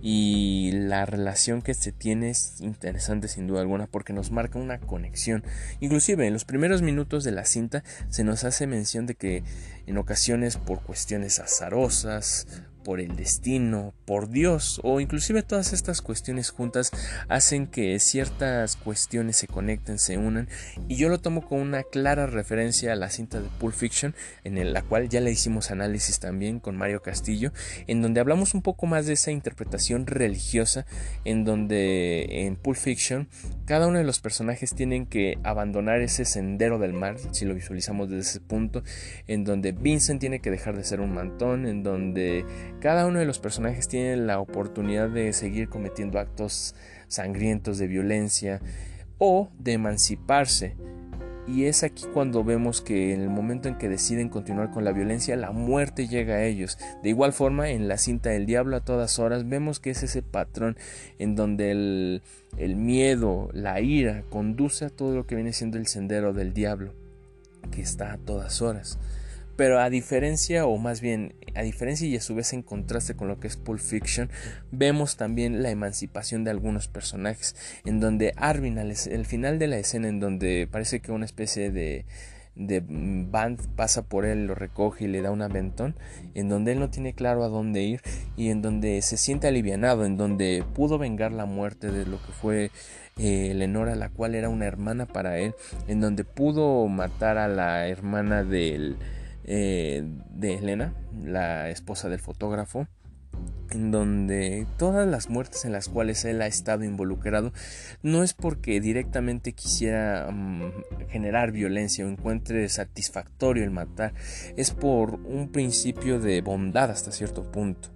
y 0.00 0.70
la 0.72 1.06
relación 1.06 1.62
que 1.62 1.74
se 1.74 1.92
tiene 1.92 2.30
es 2.30 2.60
interesante 2.60 3.28
sin 3.28 3.46
duda 3.46 3.60
alguna 3.60 3.86
porque 3.86 4.12
nos 4.12 4.30
marca 4.30 4.58
una 4.58 4.78
conexión. 4.80 5.44
Inclusive 5.80 6.26
en 6.26 6.32
los 6.32 6.44
primeros 6.44 6.82
minutos 6.82 7.24
de 7.24 7.32
la 7.32 7.44
cinta 7.44 7.82
se 8.08 8.24
nos 8.24 8.44
hace 8.44 8.66
mención 8.66 9.06
de 9.06 9.14
que 9.14 9.42
en 9.86 9.98
ocasiones 9.98 10.56
por 10.56 10.82
cuestiones 10.82 11.38
azarosas 11.40 12.46
por 12.88 13.00
el 13.00 13.16
destino, 13.16 13.92
por 14.06 14.30
Dios 14.30 14.80
o 14.82 14.98
inclusive 14.98 15.42
todas 15.42 15.74
estas 15.74 16.00
cuestiones 16.00 16.48
juntas 16.48 16.90
hacen 17.28 17.66
que 17.66 17.98
ciertas 17.98 18.76
cuestiones 18.76 19.36
se 19.36 19.46
conecten, 19.46 19.98
se 19.98 20.16
unan 20.16 20.48
y 20.88 20.96
yo 20.96 21.10
lo 21.10 21.20
tomo 21.20 21.46
con 21.46 21.60
una 21.60 21.82
clara 21.82 22.24
referencia 22.26 22.94
a 22.94 22.96
la 22.96 23.10
cinta 23.10 23.42
de 23.42 23.48
Pulp 23.60 23.74
Fiction 23.74 24.14
en 24.42 24.72
la 24.72 24.80
cual 24.80 25.10
ya 25.10 25.20
le 25.20 25.30
hicimos 25.30 25.70
análisis 25.70 26.18
también 26.18 26.60
con 26.60 26.78
Mario 26.78 27.02
Castillo 27.02 27.52
en 27.88 28.00
donde 28.00 28.20
hablamos 28.20 28.54
un 28.54 28.62
poco 28.62 28.86
más 28.86 29.04
de 29.04 29.12
esa 29.12 29.32
interpretación 29.32 30.06
religiosa 30.06 30.86
en 31.26 31.44
donde 31.44 32.46
en 32.46 32.56
Pulp 32.56 32.78
Fiction 32.78 33.28
cada 33.66 33.86
uno 33.86 33.98
de 33.98 34.04
los 34.04 34.20
personajes 34.20 34.74
tienen 34.74 35.04
que 35.04 35.36
abandonar 35.44 36.00
ese 36.00 36.24
sendero 36.24 36.78
del 36.78 36.94
mar 36.94 37.16
si 37.32 37.44
lo 37.44 37.54
visualizamos 37.54 38.08
desde 38.08 38.30
ese 38.30 38.40
punto 38.40 38.82
en 39.26 39.44
donde 39.44 39.72
Vincent 39.72 40.20
tiene 40.20 40.40
que 40.40 40.50
dejar 40.50 40.74
de 40.74 40.84
ser 40.84 41.00
un 41.02 41.12
mantón 41.12 41.66
en 41.66 41.82
donde 41.82 42.46
cada 42.80 43.06
uno 43.06 43.18
de 43.18 43.26
los 43.26 43.38
personajes 43.38 43.88
tiene 43.88 44.16
la 44.16 44.40
oportunidad 44.40 45.08
de 45.08 45.32
seguir 45.32 45.68
cometiendo 45.68 46.18
actos 46.18 46.74
sangrientos 47.08 47.78
de 47.78 47.86
violencia 47.88 48.60
o 49.18 49.50
de 49.58 49.72
emanciparse. 49.72 50.76
Y 51.46 51.64
es 51.64 51.82
aquí 51.82 52.04
cuando 52.12 52.44
vemos 52.44 52.82
que 52.82 53.14
en 53.14 53.22
el 53.22 53.30
momento 53.30 53.68
en 53.68 53.78
que 53.78 53.88
deciden 53.88 54.28
continuar 54.28 54.70
con 54.70 54.84
la 54.84 54.92
violencia, 54.92 55.34
la 55.34 55.50
muerte 55.50 56.06
llega 56.06 56.34
a 56.34 56.44
ellos. 56.44 56.78
De 57.02 57.08
igual 57.08 57.32
forma, 57.32 57.70
en 57.70 57.88
la 57.88 57.96
cinta 57.96 58.28
del 58.28 58.44
diablo 58.44 58.76
a 58.76 58.84
todas 58.84 59.18
horas, 59.18 59.48
vemos 59.48 59.80
que 59.80 59.90
es 59.90 60.02
ese 60.02 60.20
patrón 60.20 60.76
en 61.18 61.36
donde 61.36 61.70
el, 61.70 62.22
el 62.58 62.76
miedo, 62.76 63.48
la 63.54 63.80
ira, 63.80 64.24
conduce 64.28 64.84
a 64.84 64.90
todo 64.90 65.14
lo 65.14 65.26
que 65.26 65.36
viene 65.36 65.54
siendo 65.54 65.78
el 65.78 65.86
sendero 65.86 66.34
del 66.34 66.52
diablo, 66.52 66.92
que 67.70 67.80
está 67.80 68.12
a 68.12 68.18
todas 68.18 68.60
horas. 68.60 68.98
Pero 69.58 69.80
a 69.80 69.90
diferencia, 69.90 70.66
o 70.66 70.78
más 70.78 71.00
bien, 71.00 71.34
a 71.56 71.62
diferencia 71.62 72.06
y 72.06 72.14
a 72.14 72.20
su 72.20 72.36
vez 72.36 72.52
en 72.52 72.62
contraste 72.62 73.16
con 73.16 73.26
lo 73.26 73.40
que 73.40 73.48
es 73.48 73.56
Pulp 73.56 73.80
Fiction, 73.80 74.30
vemos 74.70 75.16
también 75.16 75.64
la 75.64 75.70
emancipación 75.70 76.44
de 76.44 76.52
algunos 76.52 76.86
personajes, 76.86 77.56
en 77.84 77.98
donde 77.98 78.34
Arvin, 78.36 78.78
al 78.78 78.92
el 78.92 79.26
final 79.26 79.58
de 79.58 79.66
la 79.66 79.78
escena, 79.78 80.06
en 80.06 80.20
donde 80.20 80.68
parece 80.70 81.00
que 81.00 81.10
una 81.10 81.24
especie 81.24 81.72
de 81.72 82.06
de 82.54 82.84
Band 82.86 83.60
pasa 83.74 84.02
por 84.02 84.24
él, 84.24 84.46
lo 84.46 84.54
recoge 84.54 85.04
y 85.04 85.08
le 85.08 85.22
da 85.22 85.32
un 85.32 85.42
aventón, 85.42 85.96
en 86.34 86.48
donde 86.48 86.72
él 86.72 86.78
no 86.78 86.90
tiene 86.90 87.12
claro 87.12 87.42
a 87.42 87.48
dónde 87.48 87.82
ir 87.82 88.00
y 88.36 88.50
en 88.50 88.62
donde 88.62 89.02
se 89.02 89.16
siente 89.16 89.48
alivianado, 89.48 90.04
en 90.04 90.16
donde 90.16 90.64
pudo 90.74 90.98
vengar 90.98 91.32
la 91.32 91.46
muerte 91.46 91.90
de 91.90 92.06
lo 92.06 92.20
que 92.22 92.32
fue 92.32 92.70
eh, 93.16 93.52
Lenora, 93.54 93.96
la 93.96 94.08
cual 94.08 94.34
era 94.34 94.48
una 94.48 94.66
hermana 94.66 95.06
para 95.06 95.38
él, 95.38 95.54
en 95.88 96.00
donde 96.00 96.22
pudo 96.22 96.86
matar 96.86 97.38
a 97.38 97.48
la 97.48 97.88
hermana 97.88 98.44
de, 98.44 98.96
eh, 99.50 100.02
de 100.28 100.56
Elena, 100.56 100.92
la 101.24 101.70
esposa 101.70 102.10
del 102.10 102.20
fotógrafo, 102.20 102.86
en 103.70 103.90
donde 103.90 104.66
todas 104.76 105.08
las 105.08 105.30
muertes 105.30 105.64
en 105.64 105.72
las 105.72 105.88
cuales 105.88 106.26
él 106.26 106.42
ha 106.42 106.46
estado 106.46 106.84
involucrado 106.84 107.54
no 108.02 108.22
es 108.22 108.34
porque 108.34 108.78
directamente 108.78 109.54
quisiera 109.54 110.30
mm, 110.30 110.72
generar 111.08 111.52
violencia 111.52 112.04
o 112.04 112.10
encuentre 112.10 112.68
satisfactorio 112.68 113.64
el 113.64 113.70
matar, 113.70 114.12
es 114.58 114.70
por 114.70 115.14
un 115.14 115.48
principio 115.50 116.20
de 116.20 116.42
bondad 116.42 116.90
hasta 116.90 117.10
cierto 117.10 117.50
punto. 117.50 117.88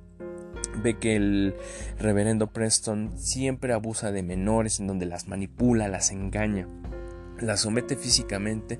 Ve 0.82 0.99
que 0.99 1.16
el 1.16 1.54
reverendo 1.99 2.47
Preston 2.47 3.12
siempre 3.18 3.75
abusa 3.75 4.11
de 4.11 4.23
menores 4.23 4.80
en 4.80 4.87
donde 4.87 5.04
las 5.04 5.28
manipula, 5.28 5.87
las 5.87 6.12
engaña, 6.12 6.66
las 7.38 7.61
somete 7.61 7.97
físicamente, 7.97 8.78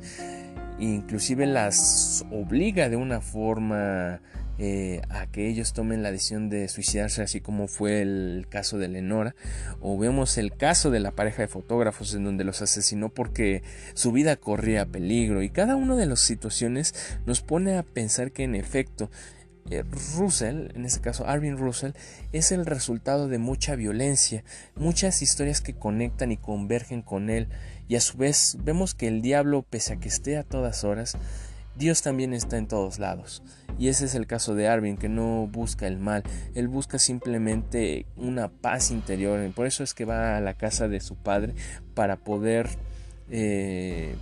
inclusive 0.83 1.47
las 1.47 2.25
obliga 2.31 2.89
de 2.89 2.97
una 2.97 3.21
forma 3.21 4.21
eh, 4.59 5.01
a 5.09 5.27
que 5.27 5.49
ellos 5.49 5.73
tomen 5.73 6.03
la 6.03 6.11
decisión 6.11 6.51
de 6.51 6.69
suicidarse, 6.69 7.23
así 7.23 7.41
como 7.41 7.69
fue 7.69 8.03
el 8.03 8.47
caso 8.49 8.79
de 8.79 8.89
Lenora, 8.89 9.35
o 9.81 9.97
vemos 9.97 10.39
el 10.39 10.55
caso 10.55 10.91
de 10.91 11.01
la 11.01 11.13
pareja 11.13 11.43
de 11.43 11.49
fotógrafos 11.49 12.15
en 12.15 12.25
donde 12.25 12.45
los 12.45 12.63
asesinó 12.63 13.09
porque 13.09 13.63
su 13.95 14.13
vida 14.13 14.37
corría 14.37 14.87
peligro, 14.87 15.43
y 15.43 15.51
cada 15.51 15.77
una 15.77 15.97
de 15.97 16.07
las 16.07 16.21
situaciones 16.21 16.95
nos 17.27 17.41
pone 17.43 17.77
a 17.77 17.83
pensar 17.83 18.33
que 18.33 18.45
en 18.45 18.55
efecto 18.55 19.11
eh, 19.71 19.85
Russell, 20.17 20.71
en 20.75 20.85
este 20.85 21.01
caso 21.01 21.27
Arvin 21.27 21.57
Russell, 21.57 21.93
es 22.33 22.53
el 22.53 22.67
resultado 22.67 23.29
de 23.29 23.39
mucha 23.39 23.77
violencia, 23.77 24.45
muchas 24.75 25.23
historias 25.23 25.61
que 25.61 25.75
conectan 25.75 26.33
y 26.33 26.37
convergen 26.37 27.03
con 27.03 27.31
él, 27.31 27.49
y 27.93 27.97
a 27.97 28.01
su 28.01 28.17
vez 28.17 28.57
vemos 28.65 28.95
que 28.95 29.07
el 29.07 29.21
diablo, 29.21 29.67
pese 29.69 29.93
a 29.93 29.97
que 29.97 30.09
esté 30.09 30.39
a 30.39 30.45
todas 30.45 30.83
horas, 30.83 31.19
Dios 31.77 32.01
también 32.01 32.33
está 32.33 32.57
en 32.57 32.67
todos 32.67 32.99
lados. 32.99 33.43
Y 33.79 33.89
ese 33.89 34.07
es 34.07 34.15
el 34.15 34.27
caso 34.27 34.55
de 34.55 34.67
Arvin, 34.67 34.97
que 34.97 35.11
no 35.11 35.47
busca 35.47 35.87
el 35.87 35.99
mal, 35.99 36.23
él 36.55 36.69
busca 36.69 36.99
simplemente 36.99 38.07
una 38.17 38.49
paz 38.49 38.91
interior. 38.91 39.47
Por 39.53 39.67
eso 39.67 39.85
es 39.85 39.93
que 39.93 40.07
va 40.07 40.39
a 40.39 40.41
la 40.41 40.55
casa 40.55 40.89
de 40.89 41.01
su 41.01 41.17
padre 41.17 41.53
para 41.93 42.17
poder 42.17 42.71
eh, 43.31 44.17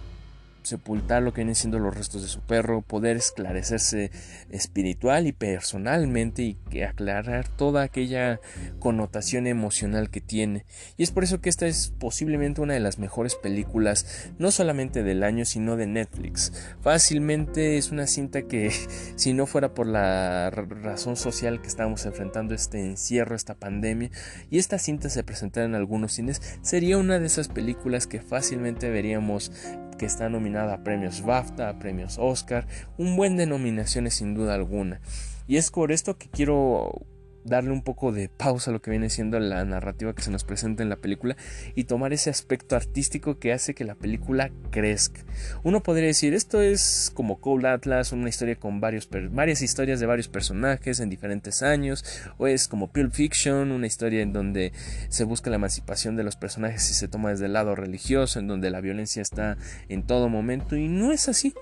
sepultar 0.62 1.22
lo 1.22 1.32
que 1.32 1.40
vienen 1.40 1.54
siendo 1.54 1.78
los 1.78 1.96
restos 1.96 2.22
de 2.22 2.28
su 2.28 2.40
perro, 2.40 2.82
poder 2.82 3.16
esclarecerse 3.16 4.10
espiritual 4.50 5.26
y 5.26 5.32
personalmente 5.32 6.42
y 6.70 6.80
aclarar 6.82 7.48
toda 7.48 7.82
aquella 7.82 8.40
connotación 8.78 9.46
emocional 9.46 10.10
que 10.10 10.20
tiene. 10.20 10.64
Y 10.96 11.02
es 11.02 11.10
por 11.10 11.24
eso 11.24 11.40
que 11.40 11.48
esta 11.48 11.66
es 11.66 11.92
posiblemente 11.98 12.60
una 12.60 12.74
de 12.74 12.80
las 12.80 12.98
mejores 12.98 13.34
películas, 13.34 14.30
no 14.38 14.50
solamente 14.50 15.02
del 15.02 15.22
año, 15.22 15.44
sino 15.44 15.76
de 15.76 15.86
Netflix. 15.86 16.52
Fácilmente 16.80 17.78
es 17.78 17.90
una 17.90 18.06
cinta 18.06 18.42
que, 18.42 18.70
si 19.16 19.32
no 19.32 19.46
fuera 19.46 19.74
por 19.74 19.86
la 19.86 20.50
razón 20.50 21.16
social 21.16 21.60
que 21.60 21.68
estamos 21.68 22.04
enfrentando, 22.06 22.54
este 22.54 22.80
encierro, 22.80 23.34
esta 23.34 23.54
pandemia, 23.54 24.10
y 24.50 24.58
esta 24.58 24.78
cinta 24.78 25.08
se 25.08 25.24
presentara 25.24 25.66
en 25.66 25.74
algunos 25.74 26.12
cines, 26.12 26.40
sería 26.62 26.98
una 26.98 27.18
de 27.18 27.26
esas 27.26 27.48
películas 27.48 28.06
que 28.06 28.20
fácilmente 28.20 28.90
veríamos 28.90 29.52
que 30.00 30.06
está 30.06 30.30
nominada 30.30 30.72
a 30.72 30.82
premios 30.82 31.20
BAFTA, 31.20 31.68
a 31.68 31.78
premios 31.78 32.16
Oscar, 32.18 32.66
un 32.96 33.16
buen 33.16 33.36
denominaciones 33.36 34.14
sin 34.14 34.32
duda 34.32 34.54
alguna. 34.54 35.02
Y 35.46 35.58
es 35.58 35.70
por 35.70 35.92
esto 35.92 36.16
que 36.16 36.30
quiero 36.30 37.04
darle 37.50 37.72
un 37.72 37.82
poco 37.82 38.12
de 38.12 38.30
pausa 38.30 38.70
a 38.70 38.72
lo 38.72 38.80
que 38.80 38.90
viene 38.90 39.10
siendo 39.10 39.38
la 39.38 39.64
narrativa 39.66 40.14
que 40.14 40.22
se 40.22 40.30
nos 40.30 40.44
presenta 40.44 40.82
en 40.82 40.88
la 40.88 40.96
película 40.96 41.36
y 41.74 41.84
tomar 41.84 42.14
ese 42.14 42.30
aspecto 42.30 42.76
artístico 42.76 43.38
que 43.38 43.52
hace 43.52 43.74
que 43.74 43.84
la 43.84 43.96
película 43.96 44.50
crezca. 44.70 45.20
Uno 45.62 45.82
podría 45.82 46.06
decir, 46.06 46.32
esto 46.32 46.62
es 46.62 47.10
como 47.12 47.40
Cold 47.40 47.66
Atlas, 47.66 48.12
una 48.12 48.28
historia 48.28 48.56
con 48.56 48.80
varias 48.80 49.60
historias 49.60 50.00
de 50.00 50.06
varios 50.06 50.28
personajes 50.28 51.00
en 51.00 51.10
diferentes 51.10 51.62
años, 51.62 52.04
o 52.38 52.46
es 52.46 52.68
como 52.68 52.90
Pulp 52.92 53.12
Fiction, 53.12 53.72
una 53.72 53.86
historia 53.86 54.22
en 54.22 54.32
donde 54.32 54.72
se 55.08 55.24
busca 55.24 55.50
la 55.50 55.56
emancipación 55.56 56.16
de 56.16 56.22
los 56.22 56.36
personajes 56.36 56.88
y 56.90 56.94
se 56.94 57.08
toma 57.08 57.30
desde 57.30 57.46
el 57.46 57.52
lado 57.52 57.74
religioso, 57.74 58.38
en 58.38 58.46
donde 58.46 58.70
la 58.70 58.80
violencia 58.80 59.20
está 59.20 59.58
en 59.88 60.04
todo 60.04 60.28
momento, 60.28 60.76
y 60.76 60.88
no 60.88 61.10
es 61.12 61.28
así 61.28 61.52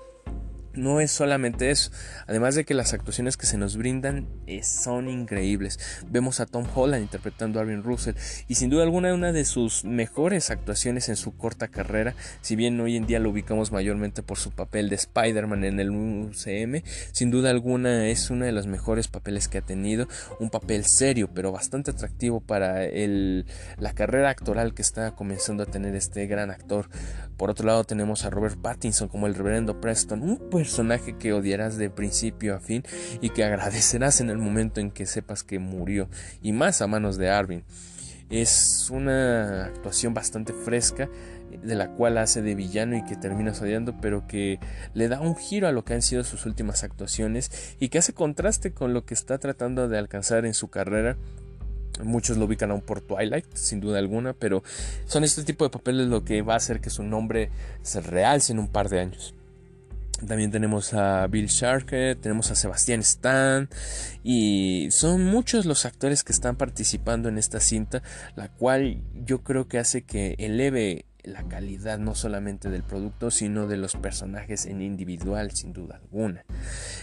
no 0.73 0.99
es 0.99 1.11
solamente 1.11 1.71
eso, 1.71 1.91
además 2.27 2.55
de 2.55 2.65
que 2.65 2.73
las 2.73 2.93
actuaciones 2.93 3.37
que 3.37 3.45
se 3.45 3.57
nos 3.57 3.77
brindan 3.77 4.27
eh, 4.47 4.63
son 4.63 5.09
increíbles. 5.09 5.79
Vemos 6.09 6.39
a 6.39 6.45
Tom 6.45 6.65
Holland 6.73 7.03
interpretando 7.03 7.59
a 7.59 7.63
Arvin 7.63 7.83
Russell 7.83 8.15
y 8.47 8.55
sin 8.55 8.69
duda 8.69 8.83
alguna 8.83 9.13
una 9.13 9.31
de 9.31 9.45
sus 9.45 9.83
mejores 9.83 10.51
actuaciones 10.51 11.09
en 11.09 11.15
su 11.15 11.35
corta 11.35 11.67
carrera, 11.67 12.15
si 12.41 12.55
bien 12.55 12.79
hoy 12.79 12.95
en 12.95 13.07
día 13.07 13.19
lo 13.19 13.29
ubicamos 13.29 13.71
mayormente 13.71 14.23
por 14.23 14.37
su 14.37 14.51
papel 14.51 14.89
de 14.89 14.95
Spider-Man 14.95 15.63
en 15.63 15.79
el 15.79 15.91
UCM, 15.91 16.83
sin 17.11 17.31
duda 17.31 17.49
alguna 17.49 18.07
es 18.07 18.29
uno 18.29 18.45
de 18.45 18.51
los 18.51 18.67
mejores 18.67 19.07
papeles 19.07 19.47
que 19.47 19.59
ha 19.59 19.61
tenido, 19.61 20.07
un 20.39 20.49
papel 20.49 20.85
serio 20.85 21.29
pero 21.33 21.51
bastante 21.51 21.91
atractivo 21.91 22.41
para 22.41 22.85
la 23.77 23.93
carrera 23.93 24.29
actoral 24.29 24.73
que 24.73 24.81
está 24.81 25.15
comenzando 25.15 25.63
a 25.63 25.65
tener 25.65 25.95
este 25.95 26.27
gran 26.27 26.51
actor. 26.51 26.89
Por 27.37 27.49
otro 27.49 27.65
lado 27.65 27.83
tenemos 27.83 28.25
a 28.25 28.29
Robert 28.29 28.59
Pattinson 28.61 29.07
como 29.07 29.27
el 29.27 29.35
reverendo 29.35 29.79
Preston, 29.79 30.39
personaje 30.59 31.15
que 31.17 31.31
odiarás 31.31 31.77
de 31.77 31.89
principio 31.89 32.53
a 32.53 32.59
fin 32.59 32.83
y 33.21 33.29
que 33.29 33.45
agradecerás 33.45 34.19
en 34.19 34.29
el 34.29 34.37
momento 34.37 34.81
en 34.81 34.91
que 34.91 35.05
sepas 35.05 35.41
que 35.41 35.57
murió, 35.57 36.09
y 36.41 36.51
más 36.51 36.81
a 36.81 36.87
manos 36.87 37.17
de 37.17 37.29
Arvin. 37.29 37.63
Es 38.29 38.89
una 38.91 39.67
actuación 39.67 40.13
bastante 40.13 40.51
fresca, 40.51 41.09
de 41.63 41.75
la 41.75 41.93
cual 41.93 42.17
hace 42.17 42.41
de 42.41 42.55
villano 42.55 42.97
y 42.97 43.05
que 43.05 43.15
terminas 43.15 43.61
odiando, 43.61 44.01
pero 44.01 44.27
que 44.27 44.59
le 44.93 45.07
da 45.07 45.21
un 45.21 45.37
giro 45.37 45.65
a 45.69 45.71
lo 45.71 45.85
que 45.85 45.93
han 45.93 46.01
sido 46.01 46.25
sus 46.25 46.45
últimas 46.45 46.83
actuaciones 46.83 47.77
y 47.79 47.87
que 47.87 47.99
hace 47.99 48.11
contraste 48.11 48.73
con 48.73 48.93
lo 48.93 49.05
que 49.05 49.13
está 49.13 49.37
tratando 49.37 49.87
de 49.87 49.97
alcanzar 49.97 50.45
en 50.45 50.53
su 50.53 50.67
carrera 50.67 51.15
Muchos 52.03 52.37
lo 52.37 52.45
ubican 52.45 52.71
aún 52.71 52.81
por 52.81 53.01
Twilight, 53.01 53.45
sin 53.55 53.81
duda 53.81 53.99
alguna, 53.99 54.33
pero 54.33 54.63
son 55.05 55.23
este 55.23 55.43
tipo 55.43 55.65
de 55.65 55.69
papeles 55.69 56.07
lo 56.07 56.23
que 56.23 56.41
va 56.41 56.53
a 56.53 56.57
hacer 56.57 56.79
que 56.79 56.89
su 56.89 57.03
nombre 57.03 57.49
se 57.81 57.99
realce 57.99 58.53
en 58.53 58.59
un 58.59 58.69
par 58.69 58.87
de 58.87 59.01
años. 59.01 59.35
También 60.27 60.51
tenemos 60.51 60.93
a 60.93 61.27
Bill 61.27 61.47
Sharkey, 61.47 62.15
tenemos 62.15 62.51
a 62.51 62.55
Sebastián 62.55 62.99
Stan 63.01 63.69
y 64.23 64.89
son 64.91 65.23
muchos 65.25 65.65
los 65.65 65.85
actores 65.85 66.23
que 66.23 66.33
están 66.33 66.55
participando 66.55 67.29
en 67.29 67.37
esta 67.37 67.59
cinta, 67.59 68.03
la 68.35 68.49
cual 68.49 69.01
yo 69.25 69.43
creo 69.43 69.67
que 69.67 69.79
hace 69.79 70.03
que 70.03 70.35
eleve 70.37 71.05
la 71.23 71.43
calidad 71.43 71.99
no 71.99 72.15
solamente 72.15 72.69
del 72.69 72.83
producto, 72.83 73.31
sino 73.31 73.67
de 73.67 73.77
los 73.77 73.95
personajes 73.95 74.65
en 74.65 74.81
individual, 74.81 75.51
sin 75.51 75.73
duda 75.73 75.99
alguna. 76.01 76.45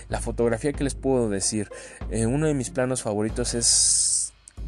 La 0.09 0.21
fotografía 0.21 0.73
que 0.73 0.85
les 0.85 0.95
puedo 0.95 1.29
decir, 1.29 1.69
eh, 2.11 2.27
uno 2.27 2.47
de 2.47 2.55
mis 2.55 2.71
planos 2.71 3.03
favoritos 3.03 3.55
es 3.55 4.16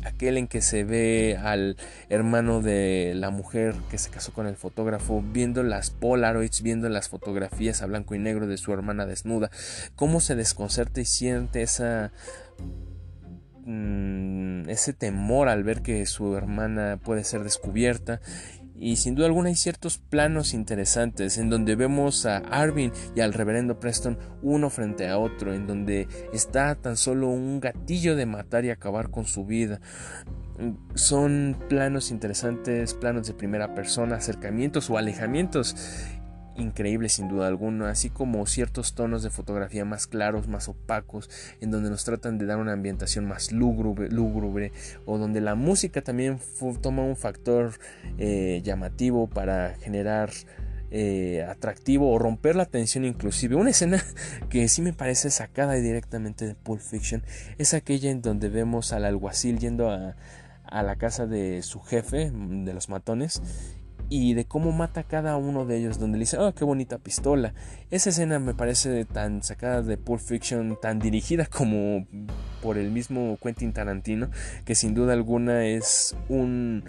aquel 0.05 0.39
en 0.39 0.49
que 0.49 0.61
se 0.61 0.85
ve 0.85 1.39
al 1.43 1.77
hermano 2.09 2.61
de 2.61 3.13
la 3.15 3.31
mujer 3.31 3.75
que 3.91 3.99
se 3.99 4.11
casó 4.11 4.33
con 4.33 4.47
el 4.47 4.57
fotógrafo 4.57 5.23
viendo 5.23 5.63
las 5.63 5.91
Polaroids, 5.91 6.63
viendo 6.63 6.89
las 6.89 7.09
fotografías 7.09 7.83
a 7.83 7.87
blanco 7.87 8.15
y 8.15 8.19
negro 8.19 8.47
de 8.47 8.57
su 8.57 8.73
hermana 8.73 9.07
desnuda, 9.07 9.51
cómo 9.97 10.21
se 10.21 10.35
desconcerta 10.35 11.01
y 11.01 11.05
siente 11.05 11.63
esa 11.63 12.13
mm, 13.65 14.69
ese 14.69 14.93
temor 14.93 15.49
al 15.49 15.65
ver 15.65 15.83
que 15.83 16.05
su 16.07 16.37
hermana 16.37 16.99
puede 17.03 17.25
ser 17.25 17.43
descubierta 17.43 18.21
y 18.81 18.97
sin 18.97 19.15
duda 19.15 19.27
alguna 19.27 19.49
hay 19.49 19.57
ciertos 19.57 19.99
planos 19.99 20.55
interesantes 20.55 21.39
en 21.39 21.51
donde 21.51 21.75
vemos 21.75 22.27
a 22.27 22.39
Arvin 22.39 22.93
y 23.15 23.21
al 23.21 23.33
reverendo 23.33 23.81
Preston 23.81 24.19
uno 24.43 24.71
frente 24.71 25.09
a 25.09 25.19
otro, 25.19 25.53
en 25.53 25.67
donde 25.67 26.07
está 26.33 26.75
tan 26.77 26.97
solo 26.97 27.29
un 27.29 27.61
gatillo 27.61 28.17
de 28.17 28.27
matar 28.27 28.65
y 28.65 28.71
acabar 28.71 29.11
con 29.11 29.25
su 29.25 29.45
vida. 29.45 29.81
Son 30.95 31.57
planos 31.69 32.11
interesantes, 32.11 32.95
planos 32.95 33.27
de 33.27 33.35
primera 33.35 33.75
persona, 33.75 34.17
acercamientos 34.17 34.91
o 34.91 34.99
alejamientos 34.99 35.77
increíble 36.59 37.09
sin 37.09 37.29
duda 37.29 37.47
alguna, 37.47 37.91
así 37.91 38.11
como 38.11 38.47
ciertos 38.47 38.95
tonos 38.95 39.23
de 39.23 39.31
fotografía 39.31 39.85
más 39.85 40.07
claros, 40.07 40.49
más 40.49 40.69
opacos, 40.69 41.31
en 41.61 41.71
donde 41.71 41.91
nos 41.91 42.05
tratan 42.05 42.39
de 42.39 42.47
dar 42.47 42.59
una 42.59 42.73
ambientación 42.73 43.27
más 43.27 43.53
lúgubre, 43.53 44.73
o 45.07 45.19
donde 45.19 45.41
la 45.41 45.55
música 45.55 46.03
también 46.03 46.39
toma 46.83 47.03
un 47.03 47.17
factor 47.17 47.79
eh, 48.19 48.61
llamativo 48.65 49.29
para 49.29 49.75
generar 49.81 50.31
eh, 50.91 51.45
atractivo 51.47 52.11
o 52.11 52.19
romper 52.19 52.57
la 52.57 52.65
tensión 52.65 53.05
inclusive. 53.05 53.57
Una 53.57 53.71
escena 53.71 54.03
que 54.51 54.69
sí 54.69 54.83
me 54.83 54.93
parece 54.93 55.31
sacada 55.31 55.75
directamente 55.75 56.47
de 56.47 56.55
Pulp 56.55 56.81
Fiction 56.81 57.23
es 57.59 57.75
aquella 57.75 58.11
en 58.11 58.23
donde 58.23 58.49
vemos 58.49 58.93
al 58.93 59.05
alguacil 59.05 59.59
yendo 59.59 59.91
a, 59.91 60.17
a 60.65 60.83
la 60.83 60.97
casa 60.97 61.27
de 61.27 61.63
su 61.63 61.81
jefe, 61.81 62.31
de 62.33 62.73
los 62.75 62.89
matones, 62.89 63.43
y 64.11 64.35
de 64.35 64.45
cómo 64.45 64.73
mata 64.73 65.01
a 65.01 65.05
cada 65.05 65.37
uno 65.37 65.65
de 65.65 65.77
ellos, 65.79 65.99
donde 65.99 66.19
le 66.19 66.23
dice, 66.23 66.39
oh, 66.39 66.55
qué 66.55 66.65
bonita 66.65 66.99
pistola. 66.99 67.55
Esa 67.91 68.11
escena 68.11 68.39
me 68.39 68.55
parece 68.55 69.05
tan 69.05 69.43
sacada 69.43 69.83
de 69.83 69.97
Pulp 69.97 70.21
Fiction, 70.21 70.79
tan 70.81 70.99
dirigida 70.99 71.47
como 71.47 72.07
por 72.63 72.79
el 72.79 72.91
mismo 72.91 73.39
Quentin 73.43 73.73
Tarantino, 73.73 74.31
que 74.65 74.75
sin 74.75 74.95
duda 74.95 75.13
alguna 75.13 75.67
es 75.67 76.17
un 76.29 76.85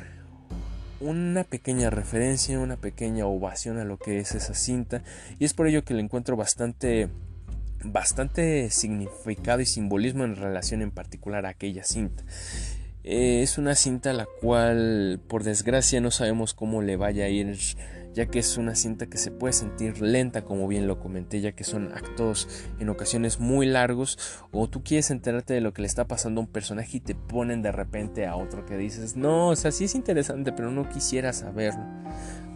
una 1.02 1.46
pequeña 1.46 1.90
referencia, 1.90 2.60
una 2.60 2.76
pequeña 2.76 3.26
ovación 3.26 3.78
a 3.78 3.86
lo 3.86 3.98
que 3.98 4.20
es 4.20 4.36
esa 4.36 4.54
cinta 4.54 5.02
y 5.40 5.46
es 5.46 5.54
por 5.54 5.68
ello 5.68 5.86
que 5.86 5.94
le 5.94 6.02
encuentro 6.02 6.36
bastante 6.36 7.08
bastante 7.86 8.70
significado 8.70 9.62
y 9.62 9.66
simbolismo 9.66 10.26
en 10.26 10.36
relación 10.36 10.82
en 10.82 10.92
particular 10.92 11.46
a 11.46 11.50
aquella 11.50 11.84
cinta. 11.84 12.24
Eh, 13.12 13.42
es 13.42 13.58
una 13.58 13.74
cinta 13.74 14.14
la 14.14 14.28
cual 14.28 15.20
por 15.28 15.44
desgracia 15.44 16.00
no 16.00 16.12
sabemos 16.12 16.54
cómo 16.54 16.84
le 16.84 16.96
vaya 16.96 17.26
a 17.26 17.28
ir 17.28 17.58
ya 18.14 18.28
que 18.28 18.38
es 18.38 18.56
una 18.56 18.76
cinta 18.76 19.08
que 19.08 19.18
se 19.18 19.32
puede 19.32 19.54
sentir 19.54 20.00
lenta, 20.00 20.44
como 20.44 20.68
bien 20.68 20.86
lo 20.86 21.00
comenté, 21.00 21.42
ya 21.42 21.54
que 21.54 21.64
son 21.64 21.92
actos 21.92 22.48
en 22.80 22.88
ocasiones 22.88 23.40
muy 23.40 23.66
largos, 23.66 24.20
o 24.52 24.70
tú 24.70 24.84
quieres 24.84 25.10
enterarte 25.10 25.56
de 25.56 25.62
lo 25.62 25.74
que 25.74 25.82
le 25.82 25.88
está 25.88 26.06
pasando 26.06 26.40
a 26.40 26.44
un 26.44 26.52
personaje 26.52 26.98
y 26.98 27.00
te 27.00 27.16
ponen 27.16 27.64
de 27.64 27.72
repente 27.72 28.28
a 28.28 28.36
otro 28.36 28.68
que 28.68 28.78
dices, 28.78 29.16
no, 29.16 29.48
o 29.48 29.56
sea, 29.56 29.72
sí 29.72 29.86
es 29.86 29.96
interesante, 29.96 30.52
pero 30.52 30.70
no 30.70 30.88
quisiera 30.88 31.34
saberlo. 31.34 31.84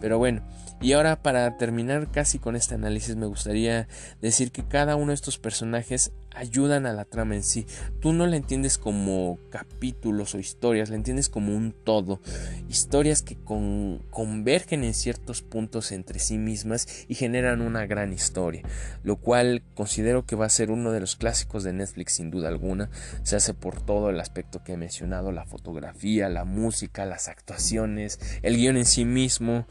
Pero 0.03 0.17
bueno, 0.17 0.41
y 0.81 0.91
ahora 0.91 1.24
para 1.24 1.55
terminar 1.55 2.12
casi 2.12 2.38
con 2.38 2.57
este 2.57 2.75
análisis 2.75 3.15
me 3.15 3.25
gustaría 3.25 3.88
decir 4.22 4.51
que 4.51 4.67
cada 4.67 4.98
uno 4.98 5.12
de 5.12 5.13
estos 5.13 5.38
personajes 5.38 6.12
ayudan 6.36 6.86
a 6.86 6.93
la 6.93 7.05
trama 7.05 7.36
en 7.36 7.43
sí. 7.43 7.65
Tú 8.01 8.12
no 8.12 8.27
la 8.27 8.36
entiendes 8.36 8.77
como 8.77 9.39
capítulos 9.50 10.36
o 10.36 10.39
historias, 10.39 10.89
la 10.89 10.95
entiendes 10.95 11.29
como 11.29 11.55
un 11.55 11.72
todo. 11.72 12.19
Historias 12.69 13.22
que 13.22 13.38
convergen 14.10 14.83
en 14.83 14.93
ciertos 14.93 15.41
puntos 15.41 15.91
entre 15.91 16.19
sí 16.19 16.38
mismas 16.38 17.05
y 17.07 17.15
generan 17.15 17.62
una 17.62 17.86
gran 17.86 18.12
historia. 18.12 18.63
Lo 19.03 19.17
cual 19.17 19.63
considero 19.75 20.25
que 20.25 20.36
va 20.36 20.48
a 20.48 20.50
ser 20.50 20.72
uno 20.72 20.91
de 20.91 21.00
los 21.00 21.15
clásicos 21.15 21.63
de 21.63 21.74
Netflix 21.74 22.13
sin 22.13 22.31
duda 22.31 22.50
alguna. 22.50 22.89
Se 23.24 23.36
hace 23.36 23.53
por 23.53 23.81
todo 23.81 24.10
el 24.10 24.19
aspecto 24.19 24.63
que 24.63 24.74
he 24.74 24.77
mencionado, 24.77 25.31
la 25.31 25.45
fotografía, 25.45 26.29
la 26.29 26.45
música, 26.45 27.05
las 27.05 27.27
actuaciones, 27.27 28.19
el 28.41 28.57
guion 28.57 28.77
en 28.77 28.86
sí 28.86 29.05
mismo 29.05 29.67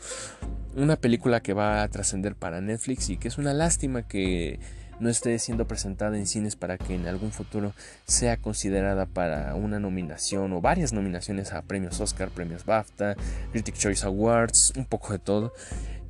una 0.76 0.96
película 0.96 1.40
que 1.40 1.52
va 1.52 1.82
a 1.82 1.88
trascender 1.88 2.34
para 2.34 2.60
Netflix 2.60 3.10
y 3.10 3.16
que 3.16 3.28
es 3.28 3.38
una 3.38 3.52
lástima 3.52 4.02
que 4.02 4.58
no 5.00 5.08
esté 5.08 5.38
siendo 5.38 5.66
presentada 5.66 6.16
en 6.16 6.26
cines 6.26 6.54
para 6.54 6.78
que 6.78 6.94
en 6.94 7.06
algún 7.06 7.32
futuro 7.32 7.72
sea 8.06 8.36
considerada 8.36 9.06
para 9.06 9.54
una 9.54 9.80
nominación 9.80 10.52
o 10.52 10.60
varias 10.60 10.92
nominaciones 10.92 11.52
a 11.52 11.62
premios 11.62 12.00
Oscar, 12.00 12.30
premios 12.30 12.64
BAFTA, 12.64 13.16
Critic 13.50 13.74
Choice 13.74 14.06
Awards, 14.06 14.72
un 14.76 14.84
poco 14.84 15.12
de 15.12 15.18
todo 15.18 15.52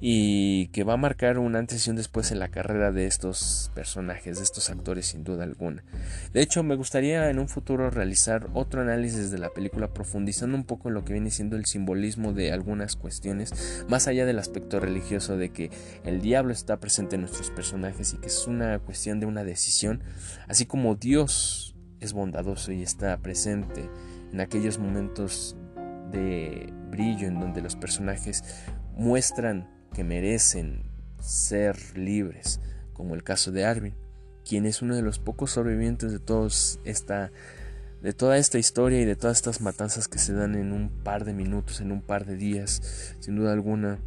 y 0.04 0.66
que 0.72 0.82
va 0.82 0.94
a 0.94 0.96
marcar 0.96 1.38
un 1.38 1.54
antes 1.54 1.86
y 1.86 1.90
un 1.90 1.94
después 1.94 2.32
en 2.32 2.40
la 2.40 2.48
carrera 2.48 2.90
de 2.90 3.06
estos 3.06 3.70
personajes, 3.72 4.38
de 4.38 4.42
estos 4.42 4.68
actores 4.68 5.06
sin 5.06 5.22
duda 5.22 5.44
alguna. 5.44 5.84
De 6.32 6.42
hecho, 6.42 6.64
me 6.64 6.74
gustaría 6.74 7.30
en 7.30 7.38
un 7.38 7.46
futuro 7.46 7.88
realizar 7.88 8.50
otro 8.52 8.80
análisis 8.82 9.30
de 9.30 9.38
la 9.38 9.50
película 9.50 9.94
profundizando 9.94 10.56
un 10.56 10.64
poco 10.64 10.88
en 10.88 10.94
lo 10.94 11.04
que 11.04 11.12
viene 11.12 11.30
siendo 11.30 11.54
el 11.54 11.66
simbolismo 11.66 12.32
de 12.32 12.50
algunas 12.50 12.96
cuestiones, 12.96 13.84
más 13.88 14.08
allá 14.08 14.26
del 14.26 14.40
aspecto 14.40 14.80
religioso 14.80 15.36
de 15.36 15.50
que 15.50 15.70
el 16.04 16.20
diablo 16.20 16.52
está 16.52 16.80
presente 16.80 17.14
en 17.14 17.20
nuestros 17.20 17.52
personajes 17.52 18.12
y 18.12 18.16
que 18.16 18.26
es 18.26 18.48
una 18.48 18.80
cuestión 18.80 19.20
de 19.20 19.26
una 19.26 19.44
decisión, 19.44 20.02
así 20.48 20.66
como 20.66 20.96
Dios 20.96 21.76
es 22.00 22.12
bondadoso 22.12 22.72
y 22.72 22.82
está 22.82 23.16
presente 23.18 23.88
en 24.32 24.40
aquellos 24.40 24.80
momentos 24.80 25.56
de 26.10 26.72
brillo 26.90 27.28
en 27.28 27.38
donde 27.38 27.62
los 27.62 27.76
personajes 27.76 28.42
muestran 28.96 29.68
que 29.92 30.04
merecen 30.04 30.82
ser 31.20 31.96
libres, 31.96 32.60
como 32.92 33.14
el 33.14 33.22
caso 33.22 33.52
de 33.52 33.64
Arvin, 33.64 33.94
quien 34.44 34.66
es 34.66 34.82
uno 34.82 34.96
de 34.96 35.02
los 35.02 35.18
pocos 35.18 35.52
sobrevivientes 35.52 36.12
de 36.12 36.18
todos 36.18 36.80
esta 36.84 37.30
de 38.02 38.12
toda 38.12 38.36
esta 38.36 38.58
historia 38.58 39.00
y 39.00 39.04
de 39.04 39.14
todas 39.14 39.36
estas 39.36 39.60
matanzas 39.60 40.08
que 40.08 40.18
se 40.18 40.32
dan 40.32 40.56
en 40.56 40.72
un 40.72 40.90
par 40.90 41.24
de 41.24 41.34
minutos, 41.34 41.80
en 41.80 41.92
un 41.92 42.02
par 42.02 42.26
de 42.26 42.34
días, 42.34 43.14
sin 43.20 43.36
duda 43.36 43.52
alguna, 43.52 44.00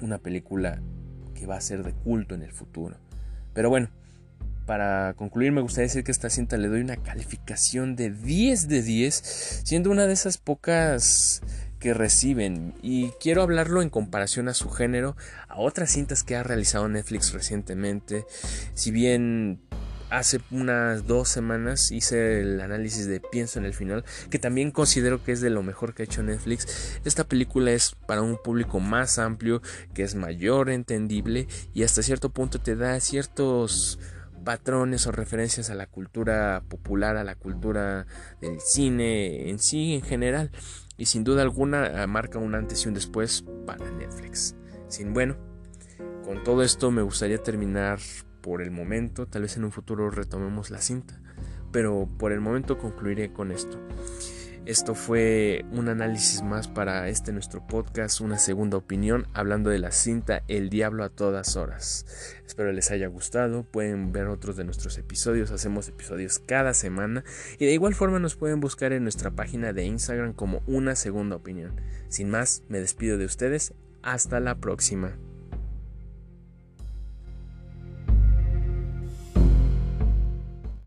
una 0.00 0.16
película 0.16 0.80
que 1.34 1.46
va 1.46 1.56
a 1.56 1.60
ser 1.60 1.82
de 1.82 1.92
culto 1.92 2.34
en 2.34 2.40
el 2.40 2.52
futuro. 2.52 2.96
Pero 3.52 3.68
bueno, 3.68 3.90
para 4.64 5.12
concluir 5.14 5.52
me 5.52 5.60
gustaría 5.60 5.86
decir 5.86 6.02
que 6.02 6.12
esta 6.12 6.30
cinta 6.30 6.56
le 6.56 6.68
doy 6.68 6.80
una 6.80 6.96
calificación 6.96 7.94
de 7.94 8.10
10 8.10 8.68
de 8.68 8.82
10, 8.82 9.62
siendo 9.64 9.90
una 9.90 10.06
de 10.06 10.14
esas 10.14 10.38
pocas 10.38 11.42
que 11.78 11.94
reciben 11.94 12.74
y 12.82 13.10
quiero 13.20 13.42
hablarlo 13.42 13.82
en 13.82 13.90
comparación 13.90 14.48
a 14.48 14.54
su 14.54 14.70
género, 14.70 15.16
a 15.48 15.58
otras 15.58 15.90
cintas 15.90 16.22
que 16.22 16.36
ha 16.36 16.42
realizado 16.42 16.88
Netflix 16.88 17.32
recientemente, 17.32 18.26
si 18.74 18.90
bien 18.90 19.60
hace 20.10 20.40
unas 20.50 21.06
dos 21.06 21.28
semanas 21.28 21.90
hice 21.90 22.40
el 22.40 22.60
análisis 22.60 23.06
de 23.06 23.20
Pienso 23.20 23.58
en 23.58 23.64
el 23.64 23.74
final, 23.74 24.04
que 24.30 24.38
también 24.38 24.70
considero 24.70 25.22
que 25.22 25.32
es 25.32 25.40
de 25.40 25.50
lo 25.50 25.62
mejor 25.62 25.94
que 25.94 26.02
ha 26.02 26.04
hecho 26.04 26.22
Netflix. 26.22 26.98
Esta 27.04 27.24
película 27.24 27.72
es 27.72 27.96
para 28.06 28.22
un 28.22 28.38
público 28.42 28.80
más 28.80 29.18
amplio, 29.18 29.62
que 29.94 30.02
es 30.02 30.14
mayor, 30.14 30.70
entendible 30.70 31.48
y 31.74 31.82
hasta 31.82 32.02
cierto 32.02 32.30
punto 32.30 32.60
te 32.60 32.76
da 32.76 32.98
ciertos 33.00 33.98
patrones 34.44 35.08
o 35.08 35.12
referencias 35.12 35.70
a 35.70 35.74
la 35.74 35.86
cultura 35.86 36.62
popular, 36.68 37.16
a 37.16 37.24
la 37.24 37.34
cultura 37.34 38.06
del 38.40 38.60
cine 38.60 39.50
en 39.50 39.58
sí 39.58 39.94
en 39.94 40.02
general 40.02 40.52
y 40.96 41.06
sin 41.06 41.24
duda 41.24 41.42
alguna 41.42 42.02
eh, 42.02 42.06
marca 42.06 42.38
un 42.38 42.54
antes 42.54 42.84
y 42.84 42.88
un 42.88 42.94
después 42.94 43.44
para 43.66 43.90
Netflix. 43.90 44.54
Sin 44.88 45.12
bueno, 45.12 45.36
con 46.24 46.42
todo 46.42 46.62
esto 46.62 46.90
me 46.90 47.02
gustaría 47.02 47.42
terminar 47.42 47.98
por 48.40 48.62
el 48.62 48.70
momento, 48.70 49.26
tal 49.26 49.42
vez 49.42 49.56
en 49.56 49.64
un 49.64 49.72
futuro 49.72 50.10
retomemos 50.10 50.70
la 50.70 50.80
cinta, 50.80 51.20
pero 51.72 52.08
por 52.18 52.32
el 52.32 52.40
momento 52.40 52.78
concluiré 52.78 53.32
con 53.32 53.50
esto. 53.50 53.78
Esto 54.66 54.96
fue 54.96 55.64
un 55.70 55.88
análisis 55.88 56.42
más 56.42 56.66
para 56.66 57.08
este 57.08 57.32
nuestro 57.32 57.64
podcast, 57.64 58.20
una 58.20 58.36
segunda 58.36 58.76
opinión, 58.76 59.28
hablando 59.32 59.70
de 59.70 59.78
la 59.78 59.92
cinta 59.92 60.42
El 60.48 60.70
Diablo 60.70 61.04
a 61.04 61.08
todas 61.08 61.54
horas. 61.54 62.04
Espero 62.44 62.72
les 62.72 62.90
haya 62.90 63.06
gustado, 63.06 63.62
pueden 63.62 64.10
ver 64.10 64.26
otros 64.26 64.56
de 64.56 64.64
nuestros 64.64 64.98
episodios, 64.98 65.52
hacemos 65.52 65.86
episodios 65.88 66.40
cada 66.40 66.74
semana 66.74 67.22
y 67.60 67.66
de 67.66 67.74
igual 67.74 67.94
forma 67.94 68.18
nos 68.18 68.34
pueden 68.34 68.58
buscar 68.58 68.92
en 68.92 69.04
nuestra 69.04 69.30
página 69.30 69.72
de 69.72 69.84
Instagram 69.84 70.32
como 70.32 70.62
una 70.66 70.96
segunda 70.96 71.36
opinión. 71.36 71.80
Sin 72.08 72.28
más, 72.28 72.64
me 72.68 72.80
despido 72.80 73.18
de 73.18 73.26
ustedes, 73.26 73.72
hasta 74.02 74.40
la 74.40 74.56
próxima. 74.56 75.16